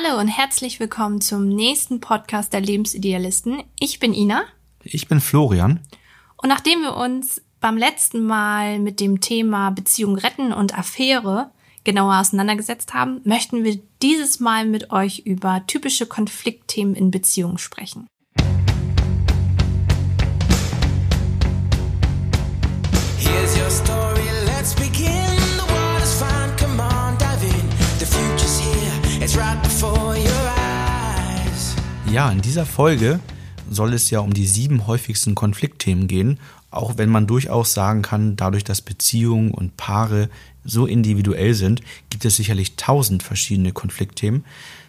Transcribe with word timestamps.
Hallo 0.00 0.20
und 0.20 0.28
herzlich 0.28 0.78
willkommen 0.78 1.20
zum 1.20 1.48
nächsten 1.48 2.00
Podcast 2.00 2.52
der 2.52 2.60
Lebensidealisten. 2.60 3.64
Ich 3.80 3.98
bin 3.98 4.14
Ina. 4.14 4.44
Ich 4.84 5.08
bin 5.08 5.20
Florian. 5.20 5.80
Und 6.36 6.48
nachdem 6.48 6.82
wir 6.82 6.94
uns 6.94 7.42
beim 7.58 7.76
letzten 7.76 8.24
Mal 8.24 8.78
mit 8.78 9.00
dem 9.00 9.20
Thema 9.20 9.70
Beziehung 9.70 10.16
retten 10.16 10.52
und 10.52 10.78
Affäre 10.78 11.50
genauer 11.82 12.20
auseinandergesetzt 12.20 12.94
haben, 12.94 13.22
möchten 13.24 13.64
wir 13.64 13.80
dieses 14.00 14.38
Mal 14.38 14.66
mit 14.66 14.92
euch 14.92 15.20
über 15.20 15.64
typische 15.66 16.06
Konfliktthemen 16.06 16.94
in 16.94 17.10
Beziehungen 17.10 17.58
sprechen. 17.58 18.06
Here's 23.18 23.58
Ja, 32.10 32.30
in 32.30 32.40
dieser 32.40 32.64
Folge 32.64 33.20
soll 33.70 33.92
es 33.92 34.08
ja 34.08 34.20
um 34.20 34.32
die 34.32 34.46
sieben 34.46 34.86
häufigsten 34.86 35.34
Konfliktthemen 35.34 36.08
gehen, 36.08 36.40
auch 36.70 36.96
wenn 36.96 37.10
man 37.10 37.26
durchaus 37.26 37.74
sagen 37.74 38.02
kann, 38.02 38.34
dadurch, 38.34 38.64
dass 38.64 38.80
Beziehungen 38.80 39.52
und 39.52 39.76
Paare 39.76 40.30
so 40.64 40.86
individuell 40.86 41.54
sind, 41.54 41.82
gibt 42.08 42.24
es 42.24 42.36
sicherlich 42.36 42.76
tausend 42.76 43.22
verschiedene 43.22 43.72
Konfliktthemen. 43.72 44.44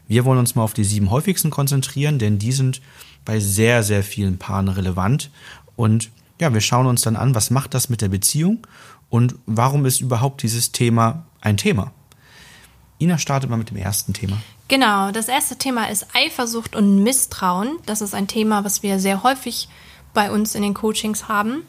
Wir 0.08 0.24
wollen 0.26 0.40
uns 0.40 0.56
mal 0.56 0.64
auf 0.64 0.74
die 0.74 0.86
sieben 0.86 1.12
häufigsten 1.12 1.50
konzentrieren, 1.50 2.20
denn 2.20 2.40
die 2.40 2.54
sind 2.54 2.82
bei 3.26 3.40
sehr, 3.40 3.84
sehr 3.84 4.04
vielen 4.04 4.38
Paaren 4.38 4.70
relevant. 4.70 5.30
Und 5.76 6.10
ja, 6.40 6.54
wir 6.54 6.62
schauen 6.62 6.88
uns 6.88 7.02
dann 7.02 7.18
an, 7.18 7.36
was 7.36 7.52
macht 7.52 7.74
das 7.74 7.90
mit 7.90 8.02
der 8.02 8.10
Beziehung 8.10 8.66
und 9.10 9.36
warum 9.46 9.86
ist 9.86 10.00
überhaupt 10.00 10.42
dieses 10.42 10.72
Thema 10.72 11.26
ein 11.42 11.58
Thema. 11.58 11.92
Ina 13.00 13.18
startet 13.18 13.50
mal 13.50 13.58
mit 13.58 13.70
dem 13.70 13.78
ersten 13.78 14.14
Thema. 14.14 14.38
Genau, 14.70 15.10
das 15.10 15.28
erste 15.28 15.58
Thema 15.58 15.90
ist 15.90 16.06
Eifersucht 16.14 16.76
und 16.76 17.04
Misstrauen. 17.04 17.80
Das 17.88 18.02
ist 18.02 18.14
ein 18.14 18.28
Thema, 18.28 18.64
was 18.64 18.84
wir 18.84 19.00
sehr 19.00 19.24
häufig 19.24 19.68
bei 20.14 20.32
uns 20.32 20.54
in 20.54 20.62
den 20.62 20.76
Coachings 20.76 21.28
haben. 21.28 21.64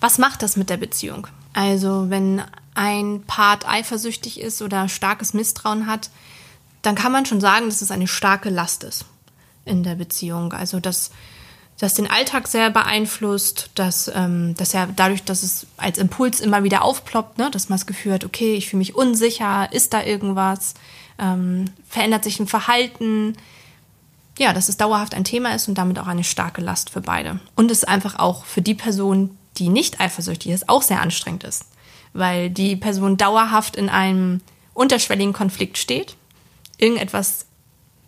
Was 0.00 0.18
macht 0.18 0.42
das 0.42 0.56
mit 0.56 0.68
der 0.68 0.76
Beziehung? 0.76 1.26
Also, 1.54 2.10
wenn 2.10 2.42
ein 2.74 3.22
Part 3.26 3.66
eifersüchtig 3.66 4.38
ist 4.38 4.60
oder 4.60 4.90
starkes 4.90 5.32
Misstrauen 5.32 5.86
hat, 5.86 6.10
dann 6.82 6.94
kann 6.94 7.10
man 7.10 7.24
schon 7.24 7.40
sagen, 7.40 7.66
dass 7.66 7.80
es 7.80 7.90
eine 7.90 8.06
starke 8.06 8.50
Last 8.50 8.84
ist 8.84 9.06
in 9.64 9.82
der 9.82 9.94
Beziehung. 9.94 10.52
Also, 10.52 10.78
dass 10.78 11.10
das 11.78 11.94
den 11.94 12.10
Alltag 12.10 12.48
sehr 12.48 12.68
beeinflusst, 12.68 13.70
dass, 13.74 14.10
ähm, 14.14 14.54
dass 14.58 14.74
ja 14.74 14.86
dadurch, 14.94 15.24
dass 15.24 15.42
es 15.42 15.66
als 15.78 15.96
Impuls 15.96 16.40
immer 16.40 16.64
wieder 16.64 16.82
aufploppt, 16.82 17.38
ne, 17.38 17.50
dass 17.50 17.70
man 17.70 17.78
das 17.78 17.86
Gefühl 17.86 18.12
hat, 18.12 18.24
okay, 18.24 18.54
ich 18.54 18.68
fühle 18.68 18.78
mich 18.78 18.94
unsicher, 18.94 19.72
ist 19.72 19.94
da 19.94 20.02
irgendwas, 20.02 20.74
ähm, 21.22 21.66
verändert 21.88 22.24
sich 22.24 22.40
ein 22.40 22.48
Verhalten, 22.48 23.36
ja, 24.38 24.52
dass 24.52 24.68
es 24.68 24.76
dauerhaft 24.76 25.14
ein 25.14 25.24
Thema 25.24 25.54
ist 25.54 25.68
und 25.68 25.78
damit 25.78 25.98
auch 25.98 26.06
eine 26.06 26.24
starke 26.24 26.60
Last 26.60 26.90
für 26.90 27.00
beide. 27.00 27.38
Und 27.54 27.70
es 27.70 27.84
einfach 27.84 28.18
auch 28.18 28.44
für 28.44 28.62
die 28.62 28.74
Person, 28.74 29.36
die 29.58 29.68
nicht 29.68 30.00
eifersüchtig 30.00 30.52
ist, 30.52 30.68
auch 30.68 30.82
sehr 30.82 31.00
anstrengend 31.00 31.44
ist, 31.44 31.66
weil 32.12 32.50
die 32.50 32.76
Person 32.76 33.16
dauerhaft 33.16 33.76
in 33.76 33.88
einem 33.88 34.40
unterschwelligen 34.74 35.32
Konflikt 35.32 35.78
steht, 35.78 36.16
irgendetwas 36.78 37.46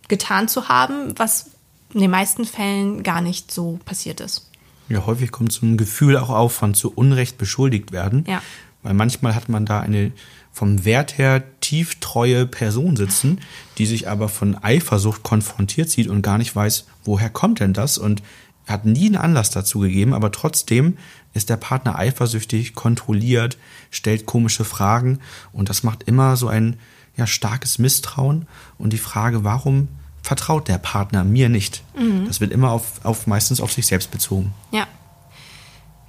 getan 0.08 0.48
zu 0.48 0.68
haben, 0.68 1.16
was 1.18 1.50
in 1.92 2.00
den 2.00 2.10
meisten 2.10 2.44
Fällen 2.44 3.02
gar 3.02 3.20
nicht 3.20 3.52
so 3.52 3.78
passiert 3.84 4.20
ist. 4.20 4.50
Ja, 4.88 5.06
häufig 5.06 5.30
kommt 5.30 5.52
so 5.52 5.64
ein 5.64 5.76
Gefühl 5.76 6.16
auch 6.18 6.30
auf 6.30 6.52
von 6.52 6.74
zu 6.74 6.92
Unrecht 6.92 7.38
beschuldigt 7.38 7.92
werden. 7.92 8.24
Ja. 8.26 8.42
Weil 8.82 8.94
manchmal 8.94 9.34
hat 9.34 9.48
man 9.48 9.64
da 9.64 9.80
eine 9.80 10.12
vom 10.54 10.84
Wert 10.84 11.18
her 11.18 11.42
tieftreue 11.60 12.46
Person 12.46 12.94
sitzen, 12.96 13.40
die 13.76 13.86
sich 13.86 14.08
aber 14.08 14.28
von 14.28 14.56
Eifersucht 14.62 15.24
konfrontiert 15.24 15.90
sieht 15.90 16.06
und 16.06 16.22
gar 16.22 16.38
nicht 16.38 16.54
weiß, 16.54 16.86
woher 17.04 17.28
kommt 17.28 17.58
denn 17.58 17.72
das 17.72 17.98
und 17.98 18.22
hat 18.68 18.86
nie 18.86 19.06
einen 19.06 19.16
Anlass 19.16 19.50
dazu 19.50 19.80
gegeben, 19.80 20.14
aber 20.14 20.30
trotzdem 20.30 20.96
ist 21.34 21.50
der 21.50 21.56
Partner 21.56 21.98
eifersüchtig, 21.98 22.74
kontrolliert, 22.74 23.58
stellt 23.90 24.26
komische 24.26 24.64
Fragen 24.64 25.18
und 25.52 25.68
das 25.68 25.82
macht 25.82 26.04
immer 26.04 26.36
so 26.36 26.46
ein 26.46 26.76
ja, 27.16 27.26
starkes 27.26 27.80
Misstrauen 27.80 28.46
und 28.78 28.92
die 28.92 28.98
Frage, 28.98 29.42
warum 29.42 29.88
vertraut 30.22 30.68
der 30.68 30.78
Partner 30.78 31.24
mir 31.24 31.48
nicht? 31.48 31.82
Das 32.26 32.40
wird 32.40 32.52
immer 32.52 32.70
auf, 32.70 33.04
auf 33.04 33.26
meistens 33.26 33.60
auf 33.60 33.72
sich 33.72 33.88
selbst 33.88 34.12
bezogen. 34.12 34.54
Ja. 34.70 34.86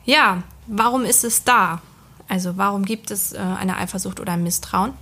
Ja, 0.05 0.43
warum 0.67 1.03
ist 1.03 1.23
es 1.23 1.43
da? 1.43 1.81
Also 2.27 2.57
warum 2.57 2.85
gibt 2.85 3.11
es 3.11 3.33
äh, 3.33 3.37
eine 3.37 3.77
Eifersucht 3.77 4.19
oder 4.19 4.33
ein 4.33 4.43
Misstrauen? 4.43 4.93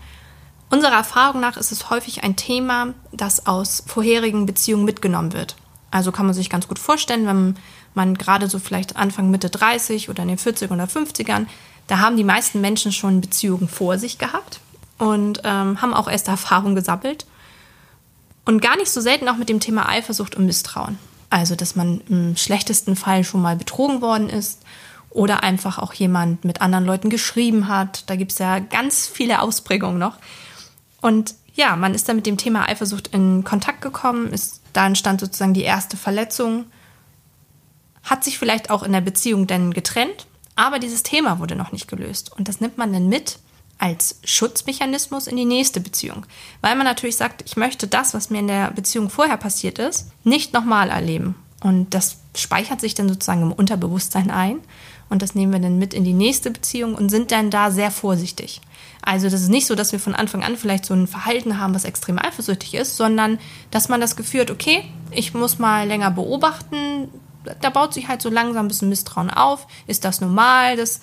Unserer 0.69 0.95
Erfahrung 0.95 1.39
nach 1.39 1.57
ist 1.57 1.71
es 1.71 1.89
häufig 1.89 2.23
ein 2.23 2.35
Thema, 2.35 2.93
das 3.11 3.45
aus 3.45 3.83
vorherigen 3.85 4.45
Beziehungen 4.45 4.85
mitgenommen 4.85 5.33
wird. 5.33 5.55
Also 5.91 6.11
kann 6.11 6.25
man 6.25 6.33
sich 6.33 6.49
ganz 6.49 6.67
gut 6.67 6.79
vorstellen, 6.79 7.27
wenn 7.27 7.55
man 7.93 8.15
gerade 8.15 8.49
so 8.49 8.57
vielleicht 8.57 8.95
Anfang 8.95 9.29
Mitte 9.29 9.51
30 9.51 10.09
oder 10.09 10.23
in 10.23 10.29
den 10.29 10.37
40 10.39 10.71
oder 10.71 10.85
50ern, 10.85 11.45
da 11.87 11.99
haben 11.99 12.17
die 12.17 12.23
meisten 12.23 12.61
Menschen 12.61 12.91
schon 12.91 13.21
Beziehungen 13.21 13.67
vor 13.67 13.99
sich 13.99 14.17
gehabt 14.17 14.59
und 14.97 15.41
ähm, 15.43 15.81
haben 15.81 15.93
auch 15.93 16.09
erste 16.09 16.31
Erfahrungen 16.31 16.75
gesammelt. 16.75 17.27
Und 18.45 18.61
gar 18.61 18.75
nicht 18.77 18.91
so 18.91 18.99
selten 18.99 19.29
auch 19.29 19.37
mit 19.37 19.49
dem 19.49 19.59
Thema 19.59 19.87
Eifersucht 19.87 20.35
und 20.35 20.45
Misstrauen. 20.45 20.97
Also, 21.29 21.55
dass 21.55 21.75
man 21.75 22.01
im 22.09 22.35
schlechtesten 22.35 22.95
Fall 22.95 23.23
schon 23.23 23.41
mal 23.41 23.55
betrogen 23.55 24.01
worden 24.01 24.29
ist 24.29 24.61
oder 25.13 25.43
einfach 25.43 25.77
auch 25.77 25.93
jemand 25.93 26.43
mit 26.43 26.61
anderen 26.61 26.85
Leuten 26.85 27.09
geschrieben 27.09 27.67
hat. 27.67 28.09
Da 28.09 28.15
gibt 28.15 28.31
es 28.31 28.39
ja 28.39 28.59
ganz 28.59 29.07
viele 29.07 29.41
Ausprägungen 29.41 29.99
noch. 29.99 30.17
Und 31.01 31.35
ja, 31.53 31.75
man 31.75 31.93
ist 31.93 32.09
dann 32.09 32.15
mit 32.15 32.25
dem 32.25 32.37
Thema 32.37 32.67
Eifersucht 32.67 33.09
in 33.09 33.43
Kontakt 33.43 33.81
gekommen, 33.81 34.33
ist, 34.33 34.61
da 34.73 34.87
entstand 34.87 35.21
sozusagen 35.21 35.53
die 35.53 35.61
erste 35.61 35.97
Verletzung, 35.97 36.65
hat 38.03 38.23
sich 38.23 38.39
vielleicht 38.39 38.69
auch 38.69 38.83
in 38.83 38.91
der 38.91 39.01
Beziehung 39.01 39.45
dann 39.45 39.71
getrennt, 39.71 40.25
aber 40.55 40.79
dieses 40.79 41.03
Thema 41.03 41.39
wurde 41.39 41.55
noch 41.55 41.71
nicht 41.71 41.87
gelöst. 41.87 42.31
Und 42.35 42.47
das 42.47 42.59
nimmt 42.59 42.77
man 42.77 42.91
dann 42.91 43.07
mit 43.07 43.39
als 43.77 44.19
Schutzmechanismus 44.23 45.27
in 45.27 45.35
die 45.35 45.45
nächste 45.45 45.79
Beziehung. 45.79 46.25
Weil 46.61 46.75
man 46.75 46.85
natürlich 46.85 47.17
sagt, 47.17 47.43
ich 47.45 47.57
möchte 47.57 47.87
das, 47.87 48.13
was 48.13 48.29
mir 48.29 48.39
in 48.39 48.47
der 48.47 48.71
Beziehung 48.71 49.09
vorher 49.09 49.37
passiert 49.37 49.79
ist, 49.79 50.07
nicht 50.23 50.53
nochmal 50.53 50.89
erleben. 50.89 51.35
Und 51.61 51.93
das 51.93 52.17
speichert 52.35 52.81
sich 52.81 52.93
dann 52.93 53.09
sozusagen 53.09 53.41
im 53.41 53.51
Unterbewusstsein 53.51 54.31
ein. 54.31 54.59
Und 55.09 55.21
das 55.21 55.35
nehmen 55.35 55.53
wir 55.53 55.59
dann 55.59 55.77
mit 55.77 55.93
in 55.93 56.03
die 56.03 56.13
nächste 56.13 56.49
Beziehung 56.51 56.95
und 56.95 57.09
sind 57.09 57.31
dann 57.31 57.49
da 57.49 57.71
sehr 57.71 57.91
vorsichtig. 57.91 58.61
Also 59.01 59.29
das 59.29 59.41
ist 59.41 59.49
nicht 59.49 59.67
so, 59.67 59.75
dass 59.75 59.91
wir 59.91 59.99
von 59.99 60.15
Anfang 60.15 60.43
an 60.43 60.57
vielleicht 60.57 60.85
so 60.85 60.93
ein 60.93 61.07
Verhalten 61.07 61.59
haben, 61.59 61.75
was 61.75 61.83
extrem 61.83 62.17
eifersüchtig 62.17 62.73
ist, 62.73 62.97
sondern 62.97 63.37
dass 63.69 63.89
man 63.89 64.01
das 64.01 64.15
Gefühl 64.15 64.41
hat, 64.41 64.51
okay, 64.51 64.83
ich 65.11 65.33
muss 65.33 65.59
mal 65.59 65.87
länger 65.87 66.09
beobachten. 66.09 67.09
Da 67.61 67.69
baut 67.69 67.93
sich 67.93 68.07
halt 68.07 68.21
so 68.21 68.29
langsam 68.29 68.65
ein 68.65 68.69
bisschen 68.69 68.89
Misstrauen 68.89 69.29
auf. 69.29 69.67
Ist 69.87 70.05
das 70.05 70.21
normal, 70.21 70.77
dass 70.77 71.01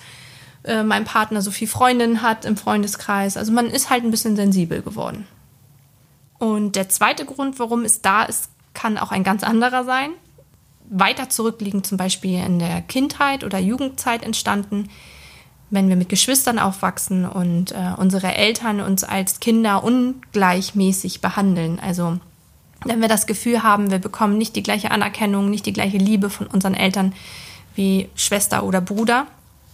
äh, 0.63 0.83
mein 0.83 1.05
Partner 1.05 1.41
so 1.41 1.51
viel 1.51 1.67
Freundinnen 1.67 2.23
hat 2.23 2.45
im 2.45 2.57
Freundeskreis? 2.57 3.37
Also 3.37 3.51
man 3.51 3.67
ist 3.67 3.91
halt 3.91 4.03
ein 4.03 4.11
bisschen 4.11 4.35
sensibel 4.35 4.81
geworden. 4.81 5.27
Und 6.39 6.75
der 6.75 6.89
zweite 6.89 7.23
Grund, 7.25 7.59
warum 7.59 7.85
es 7.85 8.01
da 8.01 8.23
ist, 8.23 8.49
kann 8.73 8.97
auch 8.97 9.11
ein 9.11 9.23
ganz 9.23 9.43
anderer 9.43 9.83
sein 9.83 10.11
weiter 10.91 11.29
zurückliegend, 11.29 11.87
zum 11.87 11.97
Beispiel 11.97 12.43
in 12.43 12.59
der 12.59 12.81
Kindheit 12.81 13.43
oder 13.43 13.57
Jugendzeit 13.57 14.23
entstanden, 14.23 14.89
wenn 15.69 15.87
wir 15.87 15.95
mit 15.95 16.09
Geschwistern 16.09 16.59
aufwachsen 16.59 17.25
und 17.25 17.71
äh, 17.71 17.93
unsere 17.97 18.35
Eltern 18.35 18.81
uns 18.81 19.05
als 19.05 19.39
Kinder 19.39 19.83
ungleichmäßig 19.83 21.21
behandeln. 21.21 21.79
Also 21.79 22.19
wenn 22.83 22.99
wir 22.99 23.07
das 23.07 23.25
Gefühl 23.25 23.63
haben, 23.63 23.89
wir 23.89 23.99
bekommen 23.99 24.37
nicht 24.37 24.55
die 24.55 24.63
gleiche 24.63 24.91
Anerkennung, 24.91 25.49
nicht 25.49 25.65
die 25.65 25.73
gleiche 25.73 25.97
Liebe 25.97 26.29
von 26.29 26.47
unseren 26.47 26.73
Eltern 26.73 27.13
wie 27.73 28.09
Schwester 28.15 28.63
oder 28.63 28.81
Bruder, 28.81 29.27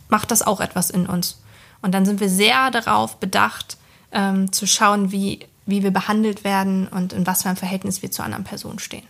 macht 0.09 0.29
das 0.29 0.45
auch 0.45 0.61
etwas 0.61 0.91
in 0.91 1.07
uns. 1.07 1.41
Und 1.81 1.93
dann 1.93 2.05
sind 2.05 2.19
wir 2.19 2.29
sehr 2.29 2.69
darauf 2.69 3.17
bedacht, 3.17 3.77
ähm, 4.11 4.51
zu 4.51 4.67
schauen, 4.67 5.11
wie, 5.11 5.39
wie 5.65 5.81
wir 5.81 5.91
behandelt 5.91 6.43
werden 6.43 6.87
und 6.87 7.11
in 7.11 7.25
was 7.25 7.41
für 7.41 7.49
ein 7.49 7.55
Verhältnis 7.55 8.03
wir 8.03 8.11
zu 8.11 8.21
anderen 8.21 8.43
Personen 8.43 8.77
stehen. 8.77 9.03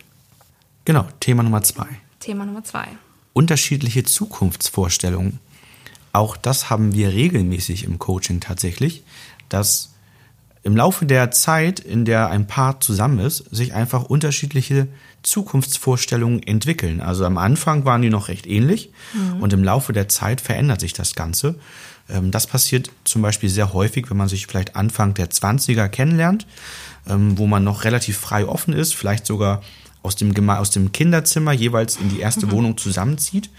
Genau, 0.88 1.06
Thema 1.20 1.42
Nummer 1.42 1.60
zwei. 1.60 1.86
Thema 2.18 2.46
Nummer 2.46 2.64
zwei. 2.64 2.88
Unterschiedliche 3.34 4.04
Zukunftsvorstellungen. 4.04 5.38
Auch 6.14 6.38
das 6.38 6.70
haben 6.70 6.94
wir 6.94 7.12
regelmäßig 7.12 7.84
im 7.84 7.98
Coaching 7.98 8.40
tatsächlich, 8.40 9.02
dass 9.50 9.92
im 10.62 10.74
Laufe 10.74 11.04
der 11.04 11.30
Zeit, 11.30 11.78
in 11.78 12.06
der 12.06 12.30
ein 12.30 12.46
Paar 12.46 12.80
zusammen 12.80 13.18
ist, 13.18 13.54
sich 13.54 13.74
einfach 13.74 14.04
unterschiedliche 14.04 14.88
Zukunftsvorstellungen 15.22 16.42
entwickeln. 16.42 17.02
Also 17.02 17.26
am 17.26 17.36
Anfang 17.36 17.84
waren 17.84 18.00
die 18.00 18.08
noch 18.08 18.28
recht 18.28 18.46
ähnlich 18.46 18.90
und 19.42 19.52
im 19.52 19.62
Laufe 19.62 19.92
der 19.92 20.08
Zeit 20.08 20.40
verändert 20.40 20.80
sich 20.80 20.94
das 20.94 21.14
Ganze. 21.14 21.56
Ähm, 22.08 22.30
Das 22.30 22.46
passiert 22.46 22.90
zum 23.04 23.20
Beispiel 23.20 23.50
sehr 23.50 23.74
häufig, 23.74 24.08
wenn 24.08 24.16
man 24.16 24.28
sich 24.28 24.46
vielleicht 24.46 24.74
Anfang 24.74 25.12
der 25.12 25.28
20er 25.28 25.86
kennenlernt, 25.90 26.46
ähm, 27.06 27.36
wo 27.36 27.46
man 27.46 27.62
noch 27.62 27.84
relativ 27.84 28.16
frei 28.16 28.46
offen 28.46 28.72
ist, 28.72 28.94
vielleicht 28.94 29.26
sogar 29.26 29.60
aus 30.02 30.16
dem, 30.16 30.34
Geme 30.34 30.58
aus 30.58 30.70
dem 30.70 30.92
Kinderzimmer 30.92 31.52
jeweils 31.52 31.96
in 31.96 32.08
die 32.08 32.20
erste 32.20 32.50
Wohnung 32.50 32.76
zusammenzieht. 32.76 33.50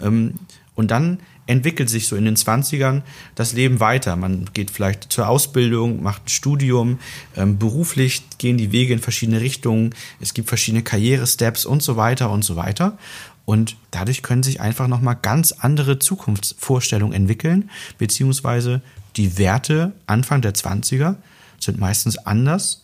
Ähm, 0.00 0.34
und 0.74 0.90
dann 0.90 1.18
entwickelt 1.46 1.88
sich 1.88 2.06
so 2.08 2.16
in 2.16 2.24
den 2.24 2.36
20ern 2.36 3.02
das 3.34 3.52
Leben 3.52 3.80
weiter. 3.80 4.16
Man 4.16 4.46
geht 4.52 4.70
vielleicht 4.70 5.12
zur 5.12 5.28
Ausbildung, 5.28 6.02
macht 6.02 6.26
ein 6.26 6.28
Studium, 6.28 6.98
ähm, 7.36 7.58
beruflich 7.58 8.22
gehen 8.38 8.58
die 8.58 8.72
Wege 8.72 8.92
in 8.92 8.98
verschiedene 8.98 9.40
Richtungen, 9.40 9.94
es 10.20 10.34
gibt 10.34 10.48
verschiedene 10.48 10.82
Karrieresteps 10.82 11.64
und 11.64 11.82
so 11.82 11.96
weiter 11.96 12.30
und 12.30 12.42
so 12.44 12.56
weiter. 12.56 12.98
Und 13.44 13.76
dadurch 13.92 14.22
können 14.22 14.42
sich 14.42 14.60
einfach 14.60 14.88
nochmal 14.88 15.16
ganz 15.22 15.52
andere 15.52 16.00
Zukunftsvorstellungen 16.00 17.14
entwickeln, 17.14 17.70
beziehungsweise 17.96 18.82
die 19.16 19.38
Werte 19.38 19.92
Anfang 20.06 20.42
der 20.42 20.52
20er 20.52 21.14
sind 21.60 21.78
meistens 21.78 22.18
anders 22.18 22.82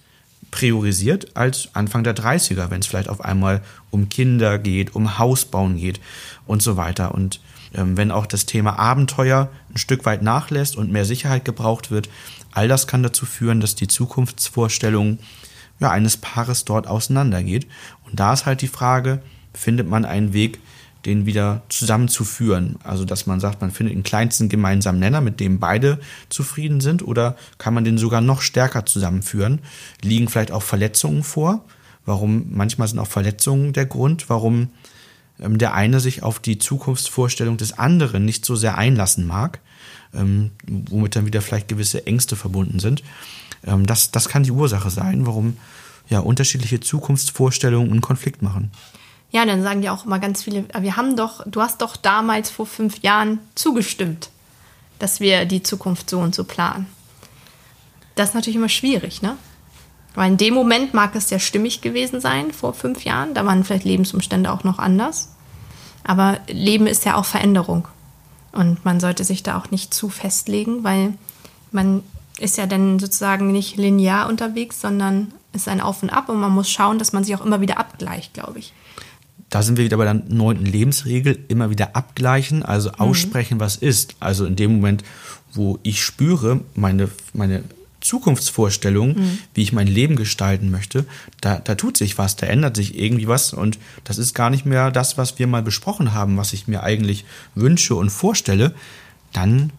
priorisiert 0.52 1.34
als 1.34 1.70
Anfang 1.72 2.04
der 2.04 2.14
30er, 2.14 2.70
wenn 2.70 2.80
es 2.80 2.86
vielleicht 2.86 3.08
auf 3.08 3.24
einmal 3.24 3.62
um 3.90 4.08
Kinder 4.08 4.58
geht, 4.58 4.94
um 4.94 5.18
Hausbauen 5.18 5.76
geht 5.76 5.98
und 6.46 6.62
so 6.62 6.76
weiter. 6.76 7.14
Und 7.14 7.40
ähm, 7.74 7.96
wenn 7.96 8.12
auch 8.12 8.26
das 8.26 8.46
Thema 8.46 8.78
Abenteuer 8.78 9.50
ein 9.70 9.78
Stück 9.78 10.04
weit 10.04 10.22
nachlässt 10.22 10.76
und 10.76 10.92
mehr 10.92 11.06
Sicherheit 11.06 11.44
gebraucht 11.44 11.90
wird, 11.90 12.08
all 12.52 12.68
das 12.68 12.86
kann 12.86 13.02
dazu 13.02 13.26
führen, 13.26 13.60
dass 13.60 13.74
die 13.74 13.88
Zukunftsvorstellung 13.88 15.18
ja, 15.80 15.90
eines 15.90 16.18
Paares 16.18 16.64
dort 16.64 16.86
auseinandergeht. 16.86 17.66
Und 18.04 18.20
da 18.20 18.34
ist 18.34 18.46
halt 18.46 18.60
die 18.60 18.68
Frage, 18.68 19.22
findet 19.54 19.88
man 19.88 20.04
einen 20.04 20.34
Weg, 20.34 20.60
den 21.04 21.26
wieder 21.26 21.62
zusammenzuführen. 21.68 22.76
Also, 22.84 23.04
dass 23.04 23.26
man 23.26 23.40
sagt, 23.40 23.60
man 23.60 23.70
findet 23.70 23.94
den 23.94 24.02
kleinsten 24.02 24.48
gemeinsamen 24.48 25.00
Nenner, 25.00 25.20
mit 25.20 25.40
dem 25.40 25.58
beide 25.58 25.98
zufrieden 26.28 26.80
sind, 26.80 27.02
oder 27.02 27.36
kann 27.58 27.74
man 27.74 27.84
den 27.84 27.98
sogar 27.98 28.20
noch 28.20 28.40
stärker 28.40 28.86
zusammenführen? 28.86 29.60
Liegen 30.02 30.28
vielleicht 30.28 30.52
auch 30.52 30.62
Verletzungen 30.62 31.22
vor? 31.22 31.64
Warum, 32.04 32.46
manchmal 32.50 32.88
sind 32.88 32.98
auch 32.98 33.06
Verletzungen 33.06 33.72
der 33.72 33.86
Grund, 33.86 34.28
warum 34.28 34.70
ähm, 35.40 35.58
der 35.58 35.74
eine 35.74 36.00
sich 36.00 36.22
auf 36.22 36.38
die 36.38 36.58
Zukunftsvorstellung 36.58 37.56
des 37.56 37.78
anderen 37.78 38.24
nicht 38.24 38.44
so 38.44 38.56
sehr 38.56 38.78
einlassen 38.78 39.26
mag, 39.26 39.60
ähm, 40.14 40.50
womit 40.66 41.16
dann 41.16 41.26
wieder 41.26 41.42
vielleicht 41.42 41.68
gewisse 41.68 42.06
Ängste 42.06 42.36
verbunden 42.36 42.78
sind. 42.78 43.02
Ähm, 43.64 43.86
das, 43.86 44.10
das 44.10 44.28
kann 44.28 44.42
die 44.42 44.50
Ursache 44.50 44.90
sein, 44.90 45.26
warum 45.26 45.56
ja 46.08 46.20
unterschiedliche 46.20 46.80
Zukunftsvorstellungen 46.80 47.90
einen 47.90 48.00
Konflikt 48.00 48.42
machen. 48.42 48.70
Ja, 49.32 49.46
dann 49.46 49.62
sagen 49.62 49.80
die 49.80 49.90
auch 49.90 50.04
immer 50.04 50.18
ganz 50.18 50.42
viele, 50.42 50.66
wir 50.78 50.96
haben 50.96 51.16
doch, 51.16 51.42
du 51.46 51.62
hast 51.62 51.80
doch 51.82 51.96
damals 51.96 52.50
vor 52.50 52.66
fünf 52.66 53.00
Jahren 53.00 53.40
zugestimmt, 53.54 54.28
dass 54.98 55.20
wir 55.20 55.46
die 55.46 55.62
Zukunft 55.62 56.10
so 56.10 56.18
und 56.20 56.34
so 56.34 56.44
planen. 56.44 56.86
Das 58.14 58.28
ist 58.28 58.34
natürlich 58.34 58.56
immer 58.56 58.68
schwierig, 58.68 59.22
ne? 59.22 59.36
Weil 60.14 60.32
in 60.32 60.36
dem 60.36 60.52
Moment 60.52 60.92
mag 60.92 61.14
es 61.16 61.30
ja 61.30 61.38
stimmig 61.38 61.80
gewesen 61.80 62.20
sein, 62.20 62.52
vor 62.52 62.74
fünf 62.74 63.04
Jahren. 63.04 63.32
Da 63.32 63.46
waren 63.46 63.64
vielleicht 63.64 63.86
Lebensumstände 63.86 64.52
auch 64.52 64.62
noch 64.62 64.78
anders. 64.78 65.34
Aber 66.04 66.38
Leben 66.48 66.86
ist 66.86 67.06
ja 67.06 67.16
auch 67.16 67.24
Veränderung. 67.24 67.88
Und 68.52 68.84
man 68.84 69.00
sollte 69.00 69.24
sich 69.24 69.42
da 69.42 69.56
auch 69.56 69.70
nicht 69.70 69.94
zu 69.94 70.10
festlegen, 70.10 70.84
weil 70.84 71.14
man 71.70 72.02
ist 72.38 72.58
ja 72.58 72.66
dann 72.66 72.98
sozusagen 72.98 73.52
nicht 73.52 73.76
linear 73.76 74.28
unterwegs, 74.28 74.82
sondern 74.82 75.32
ist 75.54 75.68
ein 75.68 75.80
Auf 75.80 76.02
und 76.02 76.10
Ab 76.10 76.28
und 76.28 76.40
man 76.40 76.52
muss 76.52 76.70
schauen, 76.70 76.98
dass 76.98 77.12
man 77.14 77.24
sich 77.24 77.34
auch 77.34 77.44
immer 77.44 77.62
wieder 77.62 77.78
abgleicht, 77.78 78.34
glaube 78.34 78.58
ich. 78.58 78.74
Da 79.52 79.62
sind 79.62 79.76
wir 79.76 79.84
wieder 79.84 79.98
bei 79.98 80.04
der 80.04 80.14
neunten 80.14 80.64
Lebensregel, 80.64 81.38
immer 81.48 81.68
wieder 81.68 81.94
abgleichen, 81.94 82.62
also 82.62 82.92
aussprechen, 82.92 83.58
mhm. 83.58 83.60
was 83.60 83.76
ist. 83.76 84.16
Also 84.18 84.46
in 84.46 84.56
dem 84.56 84.76
Moment, 84.76 85.04
wo 85.52 85.78
ich 85.82 86.02
spüre, 86.02 86.60
meine, 86.74 87.10
meine 87.34 87.62
Zukunftsvorstellung, 88.00 89.08
mhm. 89.10 89.38
wie 89.52 89.60
ich 89.60 89.74
mein 89.74 89.88
Leben 89.88 90.16
gestalten 90.16 90.70
möchte, 90.70 91.04
da, 91.42 91.58
da 91.58 91.74
tut 91.74 91.98
sich 91.98 92.16
was, 92.16 92.36
da 92.36 92.46
ändert 92.46 92.76
sich 92.76 92.98
irgendwie 92.98 93.28
was 93.28 93.52
und 93.52 93.78
das 94.04 94.16
ist 94.16 94.32
gar 94.32 94.48
nicht 94.48 94.64
mehr 94.64 94.90
das, 94.90 95.18
was 95.18 95.38
wir 95.38 95.46
mal 95.46 95.62
besprochen 95.62 96.14
haben, 96.14 96.38
was 96.38 96.54
ich 96.54 96.66
mir 96.66 96.82
eigentlich 96.82 97.26
wünsche 97.54 97.94
und 97.94 98.08
vorstelle, 98.08 98.74
dann 99.34 99.70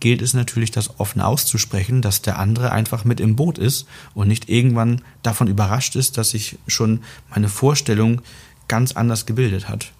gilt 0.00 0.22
es 0.22 0.32
natürlich, 0.32 0.70
das 0.70 1.00
offen 1.00 1.20
auszusprechen, 1.20 2.00
dass 2.00 2.22
der 2.22 2.38
andere 2.38 2.72
einfach 2.72 3.04
mit 3.04 3.20
im 3.20 3.36
Boot 3.36 3.58
ist 3.58 3.86
und 4.14 4.28
nicht 4.28 4.48
irgendwann 4.48 5.02
davon 5.22 5.48
überrascht 5.48 5.96
ist, 5.96 6.16
dass 6.16 6.30
sich 6.30 6.56
schon 6.66 7.00
meine 7.28 7.48
Vorstellung 7.48 8.22
ganz 8.68 8.92
anders 8.92 9.26
gebildet 9.26 9.68
hat. 9.68 9.92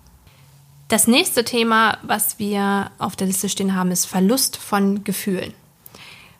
Das 0.88 1.06
nächste 1.06 1.44
Thema, 1.44 1.98
was 2.02 2.38
wir 2.38 2.90
auf 2.98 3.14
der 3.16 3.26
Liste 3.26 3.48
stehen 3.48 3.74
haben, 3.74 3.90
ist 3.90 4.06
Verlust 4.06 4.56
von 4.56 5.04
Gefühlen. 5.04 5.52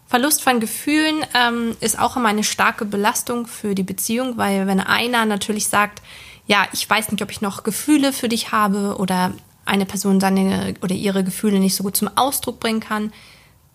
Verlust 0.07 0.43
von 0.43 0.59
Gefühlen 0.59 1.17
ähm, 1.35 1.77
ist 1.81 1.99
auch 1.99 2.17
immer 2.17 2.31
eine 2.31 2.45
starke 2.45 2.87
Belastung 2.87 3.47
für 3.47 3.75
die 3.75 3.83
Beziehung, 3.83 4.39
weil 4.39 4.67
wenn 4.67 4.81
einer 4.81 5.27
natürlich 5.27 5.69
sagt, 5.69 6.01
ja, 6.47 6.67
ich 6.73 6.89
weiß 6.89 7.13
nicht, 7.13 7.23
ob 7.23 7.31
ich 7.31 7.43
noch 7.43 7.63
Gefühle 7.63 8.15
für 8.15 8.31
dich 8.31 8.51
habe 8.51 8.97
oder 8.97 9.35
eine 9.67 9.85
Person 9.85 10.19
seine 10.19 10.75
oder 10.83 10.95
ihre 10.95 11.25
Gefühle 11.25 11.59
nicht 11.59 11.75
so 11.75 11.85
gut 11.85 11.95
zum 11.95 12.09
Ausdruck 12.17 12.59
bringen 12.59 12.81
kann, 12.81 13.13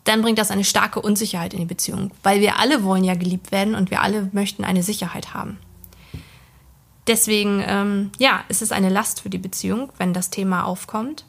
dann 0.05 0.23
bringt 0.23 0.39
das 0.39 0.49
eine 0.49 0.63
starke 0.63 1.01
Unsicherheit 1.01 1.53
in 1.53 1.59
die 1.59 1.65
Beziehung, 1.65 2.09
weil 2.23 2.41
wir 2.41 2.57
alle 2.57 2.83
wollen 2.83 3.03
ja 3.03 3.13
geliebt 3.13 3.51
werden 3.51 3.75
und 3.75 3.91
wir 3.91 4.01
alle 4.01 4.29
möchten 4.33 4.63
eine 4.63 4.81
Sicherheit 4.81 5.35
haben. 5.35 5.59
Deswegen, 7.07 7.63
ähm, 7.65 8.11
ja, 8.17 8.43
ist 8.47 8.61
es 8.61 8.71
eine 8.71 8.89
Last 8.89 9.21
für 9.21 9.29
die 9.29 9.37
Beziehung, 9.37 9.91
wenn 9.97 10.13
das 10.13 10.29
Thema 10.29 10.63
aufkommt. 10.63 11.25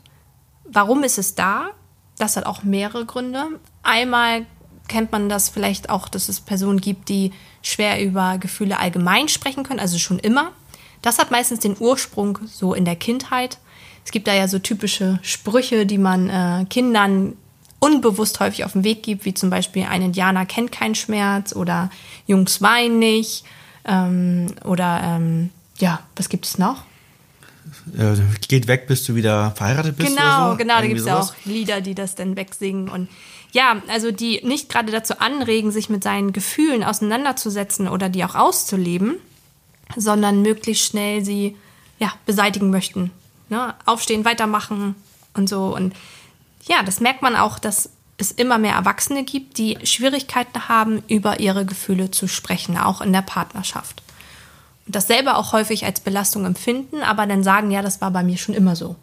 Warum 0.64 1.02
ist 1.02 1.18
es 1.18 1.34
da? 1.34 1.70
Das 2.18 2.36
hat 2.36 2.46
auch 2.46 2.62
mehrere 2.62 3.04
Gründe. 3.06 3.46
Einmal 3.82 4.46
kennt 4.88 5.12
man 5.12 5.28
das 5.28 5.48
vielleicht 5.48 5.90
auch, 5.90 6.08
dass 6.08 6.28
es 6.28 6.40
Personen 6.40 6.80
gibt, 6.80 7.08
die 7.08 7.32
schwer 7.62 8.02
über 8.04 8.38
Gefühle 8.38 8.78
allgemein 8.78 9.28
sprechen 9.28 9.64
können, 9.64 9.80
also 9.80 9.98
schon 9.98 10.18
immer. 10.18 10.52
Das 11.02 11.18
hat 11.18 11.30
meistens 11.30 11.60
den 11.60 11.76
Ursprung 11.78 12.38
so 12.46 12.72
in 12.72 12.84
der 12.84 12.96
Kindheit. 12.96 13.58
Es 14.04 14.10
gibt 14.10 14.28
da 14.28 14.34
ja 14.34 14.48
so 14.48 14.58
typische 14.58 15.18
Sprüche, 15.22 15.86
die 15.86 15.98
man 15.98 16.28
äh, 16.28 16.66
Kindern 16.68 17.36
unbewusst 17.78 18.40
häufig 18.40 18.64
auf 18.64 18.72
den 18.72 18.84
Weg 18.84 19.02
gibt, 19.02 19.24
wie 19.24 19.34
zum 19.34 19.50
Beispiel 19.50 19.84
ein 19.84 20.02
Indianer 20.02 20.46
kennt 20.46 20.72
keinen 20.72 20.94
Schmerz 20.94 21.54
oder 21.54 21.90
Jungs 22.26 22.62
weinen 22.62 22.98
nicht 22.98 23.44
ähm, 23.86 24.46
oder 24.64 25.02
ähm, 25.04 25.50
ja, 25.78 26.00
was 26.16 26.28
gibt 26.28 26.46
es 26.46 26.58
noch? 26.58 26.82
Äh, 27.96 28.16
geht 28.48 28.66
weg, 28.66 28.86
bis 28.86 29.04
du 29.04 29.14
wieder 29.14 29.52
verheiratet 29.52 29.96
bist. 29.96 30.16
Genau, 30.16 30.52
so. 30.52 30.56
genau, 30.56 30.80
da 30.80 30.86
gibt 30.86 31.00
es 31.00 31.06
ja 31.06 31.18
auch 31.18 31.34
Lieder, 31.44 31.80
die 31.80 31.94
das 31.94 32.14
dann 32.14 32.36
wegsingen 32.36 32.88
und 32.88 33.08
ja, 33.52 33.80
also 33.88 34.10
die 34.10 34.40
nicht 34.44 34.68
gerade 34.68 34.90
dazu 34.90 35.18
anregen, 35.18 35.70
sich 35.70 35.88
mit 35.88 36.02
seinen 36.02 36.32
Gefühlen 36.32 36.82
auseinanderzusetzen 36.82 37.88
oder 37.88 38.08
die 38.08 38.24
auch 38.24 38.34
auszuleben, 38.34 39.16
sondern 39.96 40.42
möglichst 40.42 40.86
schnell 40.86 41.24
sie 41.24 41.56
ja, 42.00 42.12
beseitigen 42.26 42.70
möchten. 42.70 43.12
Ne? 43.48 43.74
Aufstehen, 43.86 44.24
weitermachen 44.24 44.96
und 45.34 45.48
so. 45.48 45.74
Und 45.74 45.94
ja, 46.66 46.82
das 46.82 47.00
merkt 47.00 47.22
man 47.22 47.36
auch, 47.36 47.60
dass 47.60 47.90
es 48.16 48.32
immer 48.32 48.58
mehr 48.58 48.74
Erwachsene 48.74 49.24
gibt, 49.24 49.58
die 49.58 49.78
Schwierigkeiten 49.84 50.68
haben, 50.68 51.02
über 51.08 51.38
ihre 51.38 51.64
Gefühle 51.64 52.10
zu 52.10 52.26
sprechen, 52.26 52.76
auch 52.76 53.00
in 53.00 53.12
der 53.12 53.22
Partnerschaft. 53.22 54.02
Das 54.86 55.06
selber 55.06 55.38
auch 55.38 55.52
häufig 55.52 55.84
als 55.84 56.00
Belastung 56.00 56.44
empfinden, 56.44 57.02
aber 57.02 57.26
dann 57.26 57.42
sagen, 57.42 57.70
ja, 57.70 57.82
das 57.82 58.00
war 58.00 58.10
bei 58.10 58.22
mir 58.22 58.36
schon 58.36 58.54
immer 58.54 58.76
so. 58.76 58.96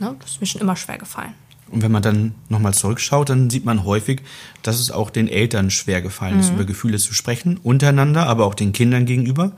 Ne? 0.00 0.14
Das 0.20 0.32
ist 0.32 0.40
mir 0.40 0.46
schon 0.46 0.60
immer 0.60 0.76
schwer 0.76 0.98
gefallen. 0.98 1.34
Und 1.70 1.82
wenn 1.82 1.92
man 1.92 2.02
dann 2.02 2.34
nochmal 2.50 2.74
zurückschaut, 2.74 3.30
dann 3.30 3.48
sieht 3.48 3.64
man 3.64 3.84
häufig, 3.84 4.20
dass 4.62 4.78
es 4.78 4.90
auch 4.90 5.08
den 5.08 5.26
Eltern 5.26 5.70
schwer 5.70 6.02
gefallen 6.02 6.38
ist, 6.38 6.50
mhm. 6.50 6.56
über 6.56 6.64
Gefühle 6.66 6.98
zu 6.98 7.14
sprechen, 7.14 7.56
untereinander, 7.62 8.26
aber 8.26 8.44
auch 8.44 8.54
den 8.54 8.72
Kindern 8.72 9.06
gegenüber. 9.06 9.52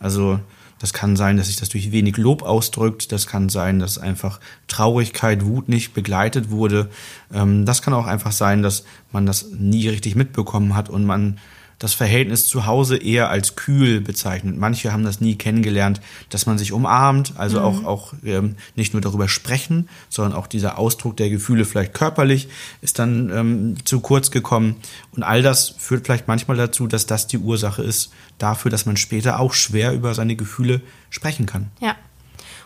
Also 0.00 0.40
das 0.78 0.94
kann 0.94 1.16
sein, 1.16 1.36
dass 1.36 1.48
sich 1.48 1.56
das 1.56 1.68
durch 1.68 1.92
wenig 1.92 2.16
Lob 2.16 2.42
ausdrückt. 2.42 3.12
Das 3.12 3.26
kann 3.26 3.48
sein, 3.48 3.80
dass 3.80 3.98
einfach 3.98 4.40
Traurigkeit, 4.68 5.44
Wut 5.44 5.68
nicht 5.68 5.92
begleitet 5.92 6.50
wurde. 6.50 6.88
Ähm, 7.32 7.66
das 7.66 7.82
kann 7.82 7.94
auch 7.94 8.06
einfach 8.06 8.32
sein, 8.32 8.62
dass 8.62 8.84
man 9.12 9.26
das 9.26 9.50
nie 9.50 9.88
richtig 9.88 10.14
mitbekommen 10.14 10.74
hat 10.74 10.88
und 10.88 11.04
man 11.04 11.38
das 11.78 11.94
Verhältnis 11.94 12.48
zu 12.48 12.66
Hause 12.66 12.96
eher 12.96 13.30
als 13.30 13.54
kühl 13.54 14.00
bezeichnet. 14.00 14.56
Manche 14.56 14.92
haben 14.92 15.04
das 15.04 15.20
nie 15.20 15.36
kennengelernt, 15.36 16.00
dass 16.28 16.46
man 16.46 16.58
sich 16.58 16.72
umarmt, 16.72 17.34
also 17.36 17.60
mhm. 17.60 17.64
auch, 17.64 17.84
auch 17.84 18.14
ähm, 18.24 18.56
nicht 18.74 18.94
nur 18.94 19.00
darüber 19.00 19.28
sprechen, 19.28 19.88
sondern 20.08 20.36
auch 20.36 20.48
dieser 20.48 20.78
Ausdruck 20.78 21.16
der 21.16 21.30
Gefühle 21.30 21.64
vielleicht 21.64 21.94
körperlich 21.94 22.48
ist 22.80 22.98
dann 22.98 23.30
ähm, 23.30 23.76
zu 23.84 24.00
kurz 24.00 24.30
gekommen. 24.30 24.76
Und 25.14 25.22
all 25.22 25.42
das 25.42 25.68
führt 25.78 26.06
vielleicht 26.06 26.26
manchmal 26.26 26.56
dazu, 26.56 26.86
dass 26.86 27.06
das 27.06 27.26
die 27.26 27.38
Ursache 27.38 27.82
ist 27.82 28.10
dafür, 28.38 28.70
dass 28.70 28.86
man 28.86 28.96
später 28.96 29.38
auch 29.38 29.52
schwer 29.52 29.92
über 29.92 30.14
seine 30.14 30.36
Gefühle 30.36 30.80
sprechen 31.10 31.46
kann. 31.46 31.70
Ja. 31.80 31.94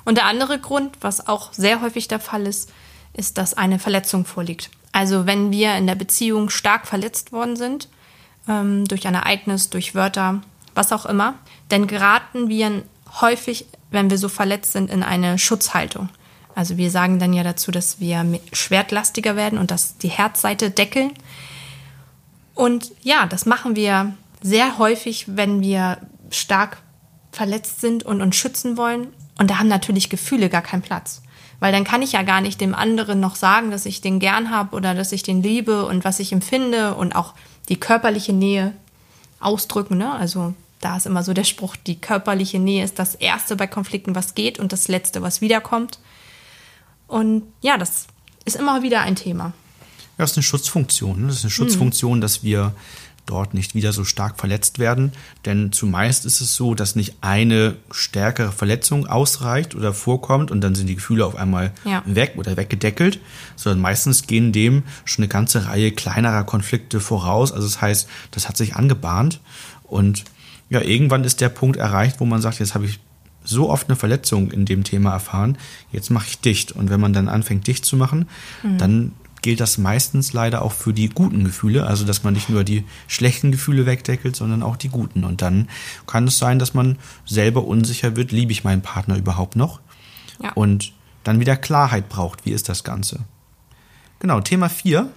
Und 0.05 0.17
der 0.17 0.27
andere 0.27 0.59
Grund, 0.59 0.97
was 1.01 1.29
auch 1.29 1.53
sehr 1.53 1.81
häufig 1.81 2.09
der 2.09 2.19
Fall 2.19 2.47
ist, 2.47 2.73
ist, 3.13 3.39
dass 3.39 3.55
eine 3.55 3.79
Verletzung 3.79 4.25
vorliegt. 4.25 4.71
Also 4.91 5.27
wenn 5.27 5.53
wir 5.53 5.77
in 5.77 5.87
der 5.87 5.95
Beziehung 5.95 6.51
stark 6.51 6.87
verletzt 6.87 7.33
worden 7.33 7.57
sind, 7.57 7.89
ähm, 8.49 8.85
durch 8.87 9.07
ein 9.07 9.15
Ereignis, 9.15 9.71
durch 9.71 9.95
Wörter, 9.95 10.43
was 10.75 10.93
auch 10.93 11.07
immer, 11.07 11.35
dann 11.69 11.87
geraten 11.87 12.49
wir 12.49 12.83
häufig, 13.21 13.67
wenn 13.91 14.11
wir 14.11 14.19
so 14.19 14.29
verletzt 14.29 14.73
sind, 14.73 14.91
in 14.91 15.03
eine 15.03 15.39
Schutzhaltung. 15.39 16.09
Also 16.55 16.77
wir 16.77 16.91
sagen 16.91 17.19
dann 17.19 17.33
ja 17.33 17.43
dazu, 17.43 17.71
dass 17.71 18.01
wir 18.01 18.25
schwertlastiger 18.53 19.37
werden 19.37 19.59
und 19.59 19.71
dass 19.71 19.97
die 19.99 20.09
Herzseite 20.09 20.71
deckeln. 20.71 21.13
Und 22.55 22.93
ja, 23.03 23.27
das 23.27 23.47
machen 23.47 23.77
wir 23.77 24.13
sehr 24.43 24.79
häufig, 24.79 25.27
wenn 25.29 25.63
wir 25.63 25.99
stark 26.31 26.79
verletzt 27.31 27.81
sind 27.81 28.03
und 28.03 28.21
uns 28.21 28.37
schützen 28.37 28.77
wollen. 28.77 29.09
Und 29.39 29.51
da 29.51 29.59
haben 29.59 29.69
natürlich 29.69 30.11
Gefühle 30.11 30.51
gar 30.51 30.63
keinen 30.63 30.83
Platz. 30.83 31.23
Weil 31.59 31.73
dann 31.73 31.85
kann 31.85 32.03
ich 32.03 32.13
ja 32.13 32.23
gar 32.23 32.41
nicht 32.41 32.61
dem 32.61 32.75
anderen 32.75 33.21
noch 33.21 33.37
sagen, 33.37 33.71
dass 33.71 33.87
ich 33.87 34.01
den 34.01 34.19
gern 34.19 34.51
habe 34.51 34.77
oder 34.77 34.95
dass 34.95 35.13
ich 35.13 35.23
den 35.23 35.43
liebe 35.43 35.87
und 35.87 36.05
was 36.05 36.19
ich 36.19 36.33
empfinde 36.33 36.95
und 36.95 37.15
auch 37.15 37.35
die 37.69 37.79
körperliche 37.79 38.33
Nähe 38.33 38.75
ausdrücken. 39.41 39.99
Ne? 39.99 40.13
Also 40.13 40.55
da 40.81 40.97
ist 40.97 41.07
immer 41.07 41.23
so 41.23 41.33
der 41.33 41.45
Spruch, 41.45 41.77
die 41.77 42.01
körperliche 42.01 42.59
Nähe 42.59 42.85
ist 42.85 42.99
das 42.99 43.15
Erste 43.15 43.57
bei 43.57 43.67
Konflikten, 43.67 44.15
was 44.15 44.35
geht 44.35 44.59
und 44.59 44.73
das 44.73 44.89
Letzte, 44.89 45.23
was 45.23 45.41
wiederkommt. 45.41 45.99
Und 47.07 47.45
ja, 47.61 47.79
das 47.79 48.07
ist 48.45 48.57
immer 48.57 48.83
wieder 48.83 49.03
ein 49.03 49.17
Thema. 49.17 49.53
Ja, 50.19 50.25
das 50.25 50.33
ist 50.33 50.39
eine 50.39 50.43
Schutzfunktion. 50.45 51.21
ne? 51.23 51.27
Das 51.29 51.37
ist 51.37 51.45
eine 51.45 51.51
Schutzfunktion, 51.51 52.21
dass 52.21 52.43
wir 52.43 52.75
dort 53.27 53.55
nicht 53.55 53.75
wieder 53.75 53.93
so 53.93 54.05
stark 54.05 54.39
verletzt 54.39 54.79
werden. 54.79 55.13
Denn 55.45 55.73
zumeist 55.73 56.27
ist 56.27 56.41
es 56.41 56.55
so, 56.55 56.75
dass 56.75 56.97
nicht 56.97 57.17
eine 57.21 57.77
stärkere 57.91 58.53
Verletzung 58.53 59.07
ausreicht 59.07 59.75
oder 59.75 59.93
vorkommt 59.93 60.51
und 60.51 60.61
dann 60.61 60.75
sind 60.75 60.89
die 60.89 60.97
Gefühle 60.97 61.25
auf 61.25 61.37
einmal 61.37 61.73
Ja. 61.85 62.03
weg 62.05 62.35
oder 62.37 62.57
weggedeckelt, 62.57 63.21
sondern 63.57 63.81
meistens 63.81 64.27
gehen 64.27 64.53
dem 64.53 64.83
schon 65.05 65.23
eine 65.23 65.29
ganze 65.29 65.67
Reihe 65.67 65.93
kleinerer 65.93 66.45
Konflikte 66.45 67.01
voraus. 67.01 67.53
Also 67.53 67.67
das 67.67 67.81
heißt, 67.81 68.09
das 68.33 68.49
hat 68.49 68.57
sich 68.57 68.75
angebahnt 68.77 69.41
und 69.85 70.25
ja, 70.69 70.81
irgendwann 70.81 71.23
ist 71.25 71.41
der 71.41 71.51
Punkt 71.51 71.77
erreicht, 71.77 72.19
wo 72.19 72.25
man 72.25 72.41
sagt, 72.41 72.59
jetzt 72.59 72.75
habe 72.75 72.87
ich 72.87 72.99
so 73.45 73.69
oft 73.69 73.89
eine 73.89 73.97
Verletzung 73.97 74.51
in 74.51 74.65
dem 74.65 74.85
Thema 74.85 75.13
erfahren, 75.13 75.59
jetzt 75.91 76.11
mache 76.11 76.27
ich 76.29 76.39
dicht. 76.41 76.73
Und 76.73 76.91
wenn 76.91 77.01
man 77.01 77.13
dann 77.13 77.29
anfängt, 77.29 77.67
dicht 77.67 77.85
zu 77.85 77.97
machen, 77.97 78.29
dann 78.79 79.13
gilt 79.43 79.61
das 79.61 79.77
meistens 79.77 80.33
leider 80.33 80.63
auch 80.63 80.73
für 80.73 80.93
die 80.93 81.09
guten 81.09 81.45
Gefühle, 81.45 81.87
also 81.87 82.05
dass 82.05 82.23
man 82.23 82.33
nicht 82.33 82.49
nur 82.49 82.65
die 82.65 82.85
schlechten 83.09 83.51
Gefühle 83.51 83.87
wegdeckelt, 83.87 84.37
sondern 84.37 84.63
auch 84.63 84.77
die 84.77 84.89
guten. 84.89 85.25
Und 85.25 85.43
dann 85.43 85.69
kann 86.07 86.29
es 86.29 86.39
sein, 86.39 86.59
dass 86.59 86.75
man 86.75 86.99
selber 87.27 87.65
unsicher 87.65 88.17
wird, 88.17 88.33
liebe 88.33 88.53
ich 88.53 88.65
meinen 88.65 88.83
Partner 88.83 89.17
überhaupt 89.17 89.57
noch? 89.57 89.81
Ja. 90.43 90.53
Und 90.53 90.93
dann 91.25 91.41
wieder 91.41 91.57
Klarheit 91.57 92.09
braucht, 92.09 92.47
wie 92.47 92.53
ist 92.53 92.69
das 92.69 92.85
Ganze? 92.85 93.21
Genau, 94.21 94.41
Thema 94.41 94.69
4, 94.69 95.11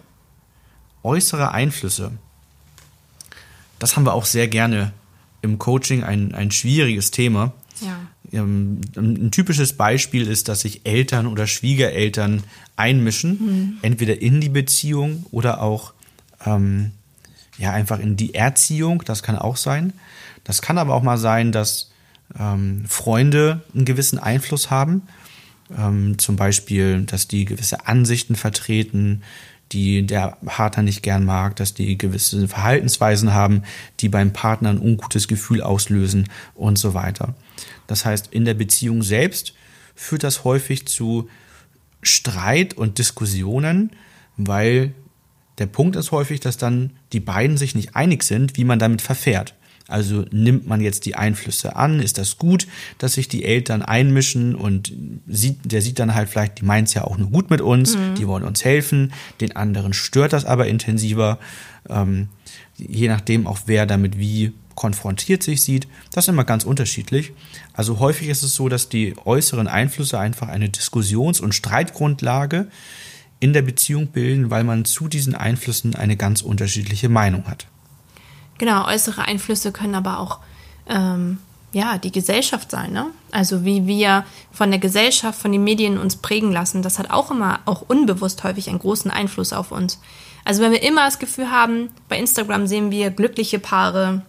äußere 1.03 1.51
Einflüsse. 1.51 2.11
Das 3.77 3.95
haben 3.95 4.05
wir 4.05 4.13
auch 4.13 4.25
sehr 4.25 4.47
gerne 4.47 4.93
im 5.41 5.59
Coaching, 5.59 6.03
ein, 6.03 6.33
ein 6.33 6.49
schwieriges 6.49 7.11
Thema. 7.11 7.53
Ja. 7.81 7.99
Ähm, 8.35 8.81
Ein 8.95 9.31
typisches 9.31 9.73
Beispiel 9.73 10.27
ist, 10.27 10.47
dass 10.47 10.61
sich 10.61 10.85
Eltern 10.85 11.27
oder 11.27 11.47
Schwiegereltern 11.47 12.43
einmischen, 12.75 13.79
entweder 13.81 14.21
in 14.21 14.41
die 14.41 14.49
Beziehung 14.49 15.25
oder 15.31 15.61
auch 15.61 15.93
ähm, 16.45 16.91
ja 17.57 17.71
einfach 17.71 17.99
in 17.99 18.17
die 18.17 18.35
Erziehung. 18.35 19.03
Das 19.05 19.23
kann 19.23 19.37
auch 19.37 19.57
sein. 19.57 19.93
Das 20.43 20.61
kann 20.61 20.77
aber 20.77 20.93
auch 20.93 21.03
mal 21.03 21.17
sein, 21.17 21.51
dass 21.51 21.91
ähm, 22.39 22.85
Freunde 22.87 23.61
einen 23.73 23.85
gewissen 23.85 24.19
Einfluss 24.19 24.69
haben. 24.69 25.03
Ähm, 25.75 26.17
zum 26.19 26.35
Beispiel, 26.35 27.03
dass 27.03 27.27
die 27.27 27.45
gewisse 27.45 27.87
Ansichten 27.87 28.35
vertreten, 28.35 29.23
die 29.71 30.05
der 30.05 30.37
Partner 30.45 30.83
nicht 30.83 31.01
gern 31.01 31.25
mag, 31.25 31.55
dass 31.55 31.73
die 31.73 31.97
gewisse 31.97 32.47
Verhaltensweisen 32.47 33.33
haben, 33.33 33.63
die 33.99 34.09
beim 34.09 34.31
Partner 34.31 34.69
ein 34.69 34.79
ungutes 34.79 35.27
Gefühl 35.27 35.61
auslösen 35.61 36.29
und 36.53 36.77
so 36.77 36.93
weiter. 36.93 37.33
Das 37.87 38.05
heißt, 38.05 38.27
in 38.31 38.45
der 38.45 38.53
Beziehung 38.53 39.03
selbst 39.03 39.53
führt 39.95 40.23
das 40.23 40.43
häufig 40.43 40.87
zu 40.87 41.29
Streit 42.01 42.75
und 42.75 42.97
Diskussionen, 42.97 43.91
weil 44.37 44.93
der 45.57 45.67
Punkt 45.67 45.95
ist 45.95 46.11
häufig, 46.11 46.39
dass 46.39 46.57
dann 46.57 46.91
die 47.13 47.19
beiden 47.19 47.57
sich 47.57 47.75
nicht 47.75 47.95
einig 47.95 48.23
sind, 48.23 48.57
wie 48.57 48.65
man 48.65 48.79
damit 48.79 49.01
verfährt. 49.01 49.55
Also 49.87 50.25
nimmt 50.31 50.67
man 50.67 50.81
jetzt 50.81 51.05
die 51.05 51.15
Einflüsse 51.15 51.75
an? 51.75 51.99
Ist 51.99 52.17
das 52.17 52.37
gut, 52.37 52.67
dass 52.97 53.13
sich 53.13 53.27
die 53.27 53.45
Eltern 53.45 53.83
einmischen 53.83 54.55
und 54.55 54.91
sieht, 55.27 55.59
der 55.63 55.81
sieht 55.81 55.99
dann 55.99 56.15
halt 56.15 56.27
vielleicht, 56.27 56.59
die 56.59 56.65
meint 56.65 56.87
es 56.87 56.95
ja 56.95 57.03
auch 57.03 57.17
nur 57.17 57.29
gut 57.29 57.51
mit 57.51 57.61
uns, 57.61 57.95
die 58.17 58.27
wollen 58.27 58.43
uns 58.43 58.65
helfen, 58.65 59.13
den 59.41 59.55
anderen 59.55 59.93
stört 59.93 60.33
das 60.33 60.43
aber 60.43 60.67
intensiver. 60.67 61.37
Ähm, 61.87 62.29
je 62.77 63.07
nachdem 63.07 63.45
auch 63.45 63.59
wer 63.67 63.85
damit 63.85 64.17
wie 64.17 64.53
konfrontiert 64.75 65.41
sich 65.41 65.63
sieht, 65.63 65.87
das 66.11 66.25
ist 66.25 66.29
immer 66.29 66.43
ganz 66.43 66.63
unterschiedlich. 66.63 67.33
Also 67.73 67.99
häufig 67.99 68.27
ist 68.27 68.43
es 68.43 68.53
so, 68.53 68.69
dass 68.69 68.89
die 68.89 69.15
äußeren 69.25 69.67
Einflüsse 69.67 70.19
einfach 70.19 70.49
eine 70.49 70.69
Diskussions- 70.69 71.41
und 71.41 71.55
Streitgrundlage 71.55 72.67
in 73.39 73.53
der 73.53 73.61
Beziehung 73.61 74.07
bilden, 74.07 74.49
weil 74.49 74.63
man 74.63 74.85
zu 74.85 75.07
diesen 75.07 75.35
Einflüssen 75.35 75.95
eine 75.95 76.17
ganz 76.17 76.41
unterschiedliche 76.41 77.09
Meinung 77.09 77.47
hat. 77.47 77.67
Genau, 78.57 78.85
äußere 78.87 79.23
Einflüsse 79.23 79.71
können 79.71 79.95
aber 79.95 80.19
auch 80.19 80.39
ähm, 80.87 81.39
ja, 81.73 81.97
die 81.97 82.11
Gesellschaft 82.11 82.71
sein. 82.71 82.93
Ne? 82.93 83.07
Also 83.31 83.65
wie 83.65 83.85
wir 83.85 84.23
von 84.51 84.71
der 84.71 84.79
Gesellschaft, 84.79 85.39
von 85.39 85.51
den 85.51 85.63
Medien 85.63 85.97
uns 85.97 86.15
prägen 86.15 86.51
lassen, 86.51 86.81
das 86.81 86.99
hat 86.99 87.11
auch 87.11 87.31
immer, 87.31 87.59
auch 87.65 87.81
unbewusst 87.81 88.43
häufig 88.45 88.69
einen 88.69 88.79
großen 88.79 89.11
Einfluss 89.11 89.51
auf 89.51 89.71
uns. 89.71 89.99
Also 90.45 90.61
wenn 90.61 90.71
wir 90.71 90.83
immer 90.83 91.03
das 91.03 91.19
Gefühl 91.19 91.51
haben, 91.51 91.89
bei 92.07 92.17
Instagram 92.17 92.67
sehen 92.67 92.91
wir 92.91 93.09
glückliche 93.09 93.59
Paare 93.59 94.21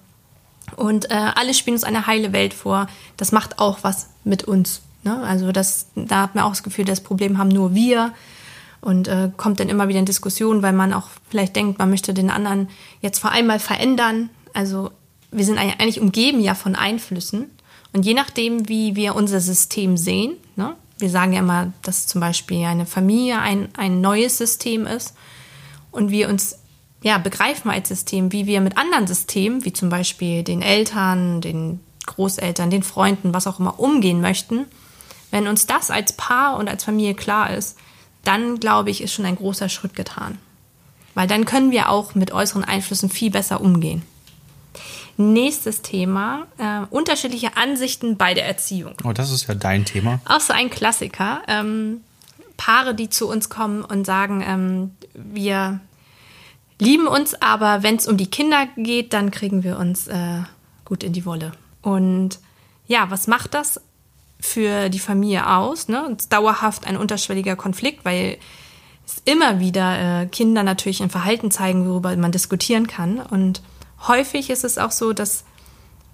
und 0.75 1.11
äh, 1.11 1.15
alle 1.15 1.55
spielen 1.55 1.77
uns 1.77 1.85
eine 1.85 2.07
heile 2.07 2.33
Welt 2.33 2.55
vor, 2.55 2.89
das 3.17 3.31
macht 3.33 3.59
auch 3.59 3.79
was 3.83 4.09
mit 4.25 4.45
uns. 4.45 4.83
Ne? 5.05 5.23
Also 5.23 5.53
das, 5.53 5.87
da 5.95 6.23
hat 6.23 6.35
man 6.35 6.45
auch 6.45 6.51
das 6.51 6.63
Gefühl, 6.63 6.85
das 6.85 7.01
Problem 7.01 7.39
haben 7.39 7.49
nur 7.49 7.75
wir 7.75 8.13
und 8.81 9.09
äh, 9.09 9.31
kommt 9.37 9.61
dann 9.61 9.69
immer 9.69 9.89
wieder 9.89 10.01
in 10.01 10.07
Diskussion, 10.07 10.63
weil 10.63 10.73
man 10.73 10.93
auch 10.93 11.09
vielleicht 11.31 11.55
denkt, 11.57 11.79
man 11.79 11.91
möchte 11.91 12.13
den 12.13 12.31
anderen 12.31 12.69
jetzt 13.01 13.21
vor 13.21 13.31
allem 13.31 13.47
mal 13.47 13.61
verändern. 13.61 14.31
Also 14.53 14.91
wir 15.31 15.45
sind 15.45 15.59
eigentlich 15.59 15.81
eigentlich 15.81 16.01
umgeben 16.01 16.41
ja 16.41 16.55
von 16.55 16.75
Einflüssen 16.75 17.51
und 17.93 18.05
je 18.05 18.15
nachdem, 18.15 18.69
wie 18.69 18.97
wir 18.97 19.15
unser 19.15 19.41
System 19.41 19.97
sehen, 19.97 20.35
ne? 20.57 20.75
wir 20.99 21.11
sagen 21.11 21.33
ja 21.33 21.41
immer, 21.41 21.73
dass 21.83 22.07
zum 22.07 22.21
Beispiel 22.21 22.65
eine 22.65 22.87
Familie 22.87 23.39
ein, 23.39 23.69
ein 23.77 24.01
neues 24.01 24.39
System 24.39 24.87
ist 24.87 25.15
und 25.91 26.11
wir 26.11 26.29
uns 26.29 26.59
ja, 27.03 27.19
begreifen 27.19 27.71
als 27.71 27.89
System, 27.89 28.33
wie 28.33 28.47
wir 28.47 28.61
mit 28.61 28.79
anderen 28.79 29.07
Systemen, 29.07 29.65
wie 29.65 29.73
zum 29.73 29.89
Beispiel 29.89 30.43
den 30.43 30.63
Eltern, 30.63 31.41
den 31.41 31.81
Großeltern, 32.07 32.71
den 32.71 32.83
Freunden, 32.83 33.35
was 33.35 33.47
auch 33.47 33.59
immer, 33.59 33.79
umgehen 33.79 34.21
möchten, 34.21 34.67
wenn 35.31 35.49
uns 35.49 35.67
das 35.67 35.91
als 35.91 36.13
Paar 36.13 36.57
und 36.57 36.69
als 36.69 36.85
Familie 36.85 37.15
klar 37.15 37.51
ist, 37.51 37.77
dann 38.25 38.59
glaube 38.59 38.91
ich, 38.91 39.03
ist 39.03 39.13
schon 39.13 39.27
ein 39.27 39.37
großer 39.37 39.69
Schritt 39.69 39.95
getan. 39.95 40.39
Weil 41.15 41.27
dann 41.27 41.45
können 41.45 41.71
wir 41.71 41.89
auch 41.89 42.15
mit 42.15 42.33
äußeren 42.33 42.65
Einflüssen 42.65 43.09
viel 43.09 43.31
besser 43.31 43.61
umgehen. 43.61 44.03
Nächstes 45.17 45.81
Thema, 45.81 46.47
äh, 46.59 46.87
unterschiedliche 46.91 47.57
Ansichten 47.57 48.17
bei 48.19 48.35
der 48.35 48.47
Erziehung. 48.47 48.95
Oh, 49.05 49.13
das 49.13 49.31
ist 49.31 49.47
ja 49.47 49.55
dein 49.55 49.87
Thema. 49.87 50.21
Auch 50.27 50.41
so 50.41 50.53
ein 50.53 50.69
Klassiker. 50.69 51.41
Ähm, 51.49 52.03
Paare, 52.59 52.95
die 52.95 53.09
zu 53.09 53.29
uns 53.29 53.49
kommen 53.49 53.83
und 53.83 54.05
sagen, 54.05 54.45
ähm, 54.47 54.91
wir 55.15 55.81
lieben 56.79 57.07
uns, 57.07 57.35
aber 57.41 57.83
wenn 57.83 57.97
es 57.97 58.07
um 58.07 58.17
die 58.17 58.31
Kinder 58.31 58.67
geht, 58.77 59.13
dann 59.13 59.31
kriegen 59.31 59.65
wir 59.65 59.79
uns 59.79 60.09
äh, 60.09 60.43
gut 60.85 61.03
in 61.03 61.13
die 61.13 61.25
Wolle. 61.25 61.53
Und 61.83 62.39
ja, 62.87 63.11
was 63.11 63.27
macht 63.27 63.55
das 63.55 63.81
für 64.41 64.89
die 64.89 64.99
Familie 64.99 65.49
aus? 65.49 65.89
Ne? 65.89 66.07
Es 66.13 66.25
ist 66.25 66.33
dauerhaft 66.33 66.87
ein 66.87 66.97
unterschwelliger 66.97 67.57
Konflikt, 67.57 68.05
weil 68.05 68.39
es 69.07 69.23
immer 69.25 69.61
wieder 69.61 70.23
äh, 70.23 70.27
Kinder 70.27 70.63
natürlich 70.63 71.03
ein 71.03 71.11
Verhalten 71.11 71.51
zeigen, 71.51 71.89
worüber 71.89 72.15
man 72.17 72.33
diskutieren 72.33 72.87
kann. 72.87 73.21
Und 73.21 73.63
häufig 74.07 74.51
ist 74.51 74.65
es 74.65 74.79
auch 74.79 74.91
so, 74.91 75.13
dass 75.13 75.45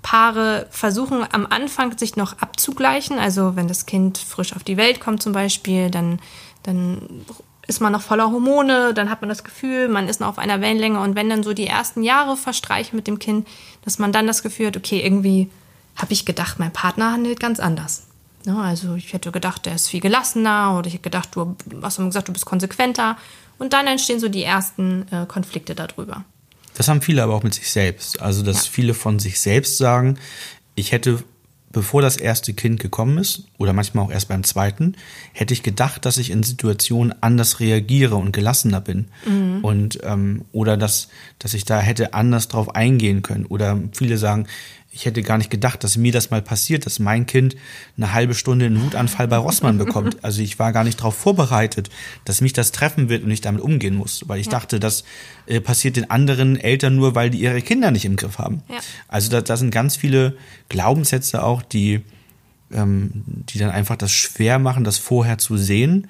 Paare 0.02 0.66
versuchen 0.71 1.25
am 1.31 1.47
Anfang 1.47 1.97
sich 1.97 2.16
noch 2.16 2.38
abzugleichen. 2.38 3.19
Also 3.19 3.57
wenn 3.57 3.69
das 3.69 3.87
Kind 3.87 4.19
frisch 4.19 4.54
auf 4.54 4.64
die 4.64 4.76
Welt 4.76 5.00
kommt 5.00 5.23
zum 5.23 5.33
Beispiel, 5.33 5.90
dann, 5.90 6.21
dann 6.64 7.25
ist 7.66 7.81
man 7.81 7.92
noch 7.92 8.02
voller 8.02 8.31
Hormone, 8.31 8.92
dann 8.95 9.09
hat 9.11 9.21
man 9.21 9.28
das 9.28 9.45
Gefühl, 9.45 9.88
man 9.88 10.09
ist 10.09 10.21
noch 10.21 10.28
auf 10.28 10.38
einer 10.38 10.61
Wellenlänge. 10.61 11.00
Und 11.00 11.14
wenn 11.14 11.31
dann 11.31 11.42
so 11.42 11.52
die 11.52 11.66
ersten 11.66 12.02
Jahre 12.02 12.37
verstreichen 12.37 12.97
mit 12.97 13.07
dem 13.07 13.19
Kind, 13.19 13.47
dass 13.85 13.99
man 13.99 14.12
dann 14.12 14.26
das 14.26 14.42
Gefühl 14.42 14.66
hat, 14.69 14.76
okay, 14.76 15.00
irgendwie 15.00 15.49
habe 15.97 16.12
ich 16.12 16.25
gedacht, 16.26 16.59
mein 16.59 16.73
Partner 16.73 17.12
handelt 17.12 17.38
ganz 17.40 17.61
anders. 17.61 18.07
Ja, 18.45 18.57
also 18.59 18.95
ich 18.97 19.12
hätte 19.12 19.31
gedacht, 19.31 19.66
der 19.66 19.76
ist 19.76 19.88
viel 19.88 20.00
gelassener 20.00 20.76
oder 20.76 20.88
ich 20.88 20.95
hätte 20.95 21.04
gedacht, 21.04 21.28
du 21.35 21.57
hast 21.83 21.99
immer 21.99 22.09
gesagt, 22.09 22.28
du 22.28 22.33
bist 22.33 22.45
konsequenter. 22.47 23.16
Und 23.59 23.73
dann 23.73 23.87
entstehen 23.87 24.19
so 24.19 24.28
die 24.28 24.42
ersten 24.42 25.07
äh, 25.12 25.26
Konflikte 25.26 25.76
darüber. 25.76 26.25
Das 26.75 26.88
haben 26.88 27.02
viele 27.02 27.23
aber 27.23 27.35
auch 27.35 27.42
mit 27.45 27.54
sich 27.54 27.71
selbst. 27.71 28.21
Also, 28.21 28.42
dass 28.42 28.64
Ja. 28.66 28.73
viele 28.73 28.95
von 28.95 29.19
sich 29.21 29.38
selbst 29.40 29.78
sagen, 29.78 30.19
ich 30.75 30.90
hätte, 30.90 31.23
bevor 31.73 32.02
das 32.02 32.17
erste 32.17 32.52
Kind 32.55 32.81
gekommen 32.81 33.19
ist, 33.19 33.45
oder 33.59 33.73
manchmal 33.73 34.05
auch 34.05 34.11
erst 34.11 34.29
beim 34.29 34.45
zweiten, 34.45 34.95
hätte 35.33 35.55
ich 35.55 35.62
gedacht, 35.62 36.05
dass 36.05 36.19
ich 36.19 36.31
in 36.31 36.43
Situationen 36.43 37.14
anders 37.23 37.61
reagiere 37.61 38.17
und 38.17 38.33
gelassener 38.33 38.81
bin. 38.81 39.07
Und, 39.62 39.99
ähm, 40.02 40.45
oder 40.52 40.76
dass, 40.76 41.09
dass 41.38 41.55
ich 41.55 41.64
da 41.64 41.81
hätte 41.81 42.14
anders 42.14 42.49
drauf 42.49 42.75
eingehen 42.75 43.23
können. 43.23 43.47
Oder 43.47 43.79
viele 43.93 44.19
sagen, 44.19 44.47
ich 44.95 45.07
hätte 45.07 45.23
gar 45.23 45.39
nicht 45.39 45.49
gedacht, 45.51 45.83
dass 45.85 45.97
mir 45.97 46.13
das 46.13 46.31
mal 46.31 46.43
passiert, 46.43 46.85
dass 46.85 46.99
mein 46.99 47.25
Kind 47.27 47.57
eine 47.97 48.13
halbe 48.13 48.35
Stunde 48.35 48.67
einen 48.67 48.83
Wutanfall 48.83 49.27
bei 49.27 49.39
Rossmann 49.39 49.79
bekommt. 49.79 50.19
Also 50.23 50.43
ich 50.43 50.59
war 50.59 50.73
gar 50.73 50.85
nicht 50.85 50.99
darauf 51.01 51.17
vorbereitet, 51.17 51.89
dass 52.27 52.43
mich 52.43 52.53
das 52.53 52.73
treffen 52.73 53.09
wird 53.09 53.25
und 53.25 53.31
ich 53.31 53.41
damit 53.41 53.63
umgehen 53.63 53.95
muss, 53.97 54.25
weil 54.29 54.39
ich 54.39 54.47
Ja. 54.47 54.53
dachte, 54.53 54.79
das 54.81 55.05
äh, 55.47 55.61
passiert 55.61 55.97
den 55.97 56.11
anderen 56.11 56.59
Eltern 56.59 56.95
nur, 56.97 57.15
weil 57.15 57.31
die 57.31 57.41
ihre 57.41 57.63
Kinder 57.63 57.91
nicht 57.91 58.05
im 58.05 58.17
Griff 58.17 58.39
haben. 58.39 58.63
Ja. 58.69 58.79
Also 59.09 59.31
da, 59.31 59.41
da 59.41 59.57
sind 59.57 59.71
ganz 59.71 59.97
viele 59.97 60.37
Glaubenssätze 60.69 61.43
auch, 61.43 61.63
die, 61.63 62.03
ähm, 62.71 63.11
die 63.27 63.59
dann 63.59 63.71
einfach 63.71 63.97
das 63.97 64.13
schwer 64.13 64.59
machen, 64.59 64.85
das 64.85 64.99
vorher 64.99 65.39
zu 65.39 65.57
sehen. 65.57 66.09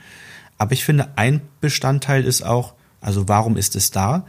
Aber 0.59 0.73
ich 0.73 0.85
finde, 0.85 1.17
ein 1.17 1.41
Bestandteil 1.61 2.25
ist 2.25 2.43
auch, 2.43 2.75
also 3.01 3.29
warum 3.29 3.57
ist 3.57 3.77
es 3.77 3.93
da, 3.93 4.27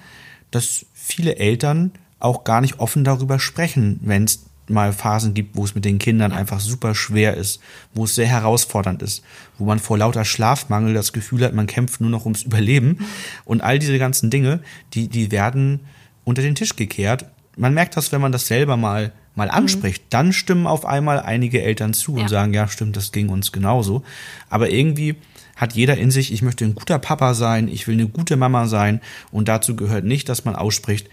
dass 0.52 0.86
viele 0.94 1.38
Eltern 1.38 1.92
auch 2.24 2.44
gar 2.44 2.62
nicht 2.62 2.80
offen 2.80 3.04
darüber 3.04 3.40
sprechen, 3.40 4.00
wenn 4.04 4.24
es 4.26 4.46
mal 4.70 4.94
Phasen 4.94 5.34
gibt, 5.34 5.58
wo 5.58 5.66
es 5.66 5.76
mit 5.76 5.84
den 5.84 6.00
Kindern 6.00 6.32
einfach 6.32 6.62
super 6.62 6.96
schwer 6.96 7.36
ist, 7.36 7.60
wo 7.94 8.06
es 8.06 8.16
sehr 8.16 8.28
herausfordernd 8.28 9.02
ist, 9.02 9.22
wo 9.58 9.66
man 9.66 9.80
vor 9.80 9.98
lauter 9.98 10.24
Schlafmangel 10.24 10.94
das 10.94 11.12
Gefühl 11.12 11.44
hat, 11.44 11.54
man 11.54 11.68
kämpft 11.68 12.00
nur 12.00 12.10
noch 12.10 12.24
ums 12.26 12.44
Überleben. 12.44 13.00
Und 13.44 13.62
all 13.62 13.78
diese 13.78 14.00
ganzen 14.00 14.30
Dinge, 14.30 14.62
die, 14.94 15.10
die 15.10 15.32
werden 15.32 15.82
unter 16.24 16.42
den 16.42 16.56
Tisch 16.56 16.78
gekehrt. 16.78 17.26
Man 17.58 17.74
merkt 17.74 17.98
das, 17.98 18.14
wenn 18.14 18.22
man 18.22 18.32
das 18.32 18.48
selber 18.48 18.78
mal, 18.78 19.12
mal 19.36 19.50
anspricht. 19.50 20.04
Dann 20.12 20.32
stimmen 20.32 20.66
auf 20.66 20.86
einmal 20.86 21.20
einige 21.20 21.62
Eltern 21.62 21.94
zu 21.94 22.16
Ja. 22.16 22.22
und 22.24 22.30
sagen, 22.30 22.54
ja, 22.54 22.70
stimmt, 22.70 22.96
das 22.96 23.12
ging 23.12 23.28
uns 23.28 23.52
genauso. 23.52 24.04
Aber 24.50 24.70
irgendwie 24.70 25.16
hat 25.58 25.74
jeder 25.74 25.98
in 25.98 26.10
sich, 26.10 26.32
ich 26.32 26.42
möchte 26.42 26.64
ein 26.64 26.74
guter 26.74 27.00
Papa 27.00 27.34
sein, 27.34 27.68
ich 27.68 27.86
will 27.88 27.96
eine 27.96 28.08
gute 28.08 28.38
Mama 28.38 28.68
sein. 28.68 29.02
Und 29.30 29.50
dazu 29.50 29.76
gehört 29.76 30.06
nicht, 30.06 30.30
dass 30.30 30.46
man 30.46 30.56
ausspricht, 30.56 31.10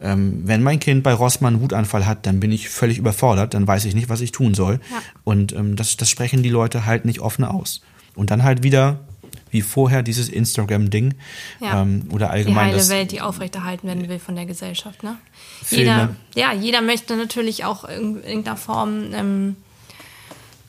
ähm, 0.00 0.42
wenn 0.44 0.62
mein 0.62 0.80
Kind 0.80 1.02
bei 1.02 1.12
Rossmann 1.12 1.54
einen 1.54 1.62
Wutanfall 1.62 2.06
hat, 2.06 2.26
dann 2.26 2.40
bin 2.40 2.52
ich 2.52 2.68
völlig 2.68 2.98
überfordert, 2.98 3.54
dann 3.54 3.66
weiß 3.66 3.84
ich 3.84 3.94
nicht, 3.94 4.08
was 4.08 4.20
ich 4.20 4.32
tun 4.32 4.54
soll. 4.54 4.80
Ja. 4.90 5.02
Und 5.24 5.52
ähm, 5.52 5.76
das, 5.76 5.96
das 5.96 6.10
sprechen 6.10 6.42
die 6.42 6.48
Leute 6.50 6.84
halt 6.86 7.04
nicht 7.04 7.20
offen 7.20 7.44
aus. 7.44 7.80
Und 8.14 8.30
dann 8.30 8.42
halt 8.42 8.62
wieder, 8.62 9.00
wie 9.50 9.60
vorher, 9.62 10.02
dieses 10.02 10.28
Instagram-Ding 10.28 11.14
Ja. 11.60 11.82
ähm, 11.82 12.06
oder 12.10 12.26
Die 12.26 12.32
allgemein 12.32 12.66
heile 12.66 12.76
das 12.76 12.88
Welt, 12.90 13.12
die 13.12 13.20
aufrechterhalten 13.20 13.86
werden 13.88 14.08
will 14.08 14.18
von 14.18 14.34
der 14.36 14.46
Gesellschaft. 14.46 15.02
Ne? 15.02 15.16
Filme. 15.62 15.82
Jeder, 15.84 16.16
ja, 16.34 16.52
jeder 16.52 16.80
möchte 16.82 17.16
natürlich 17.16 17.64
auch 17.64 17.84
in 17.84 18.22
irgendeiner 18.22 18.56
Form 18.56 19.12
ähm, 19.12 19.56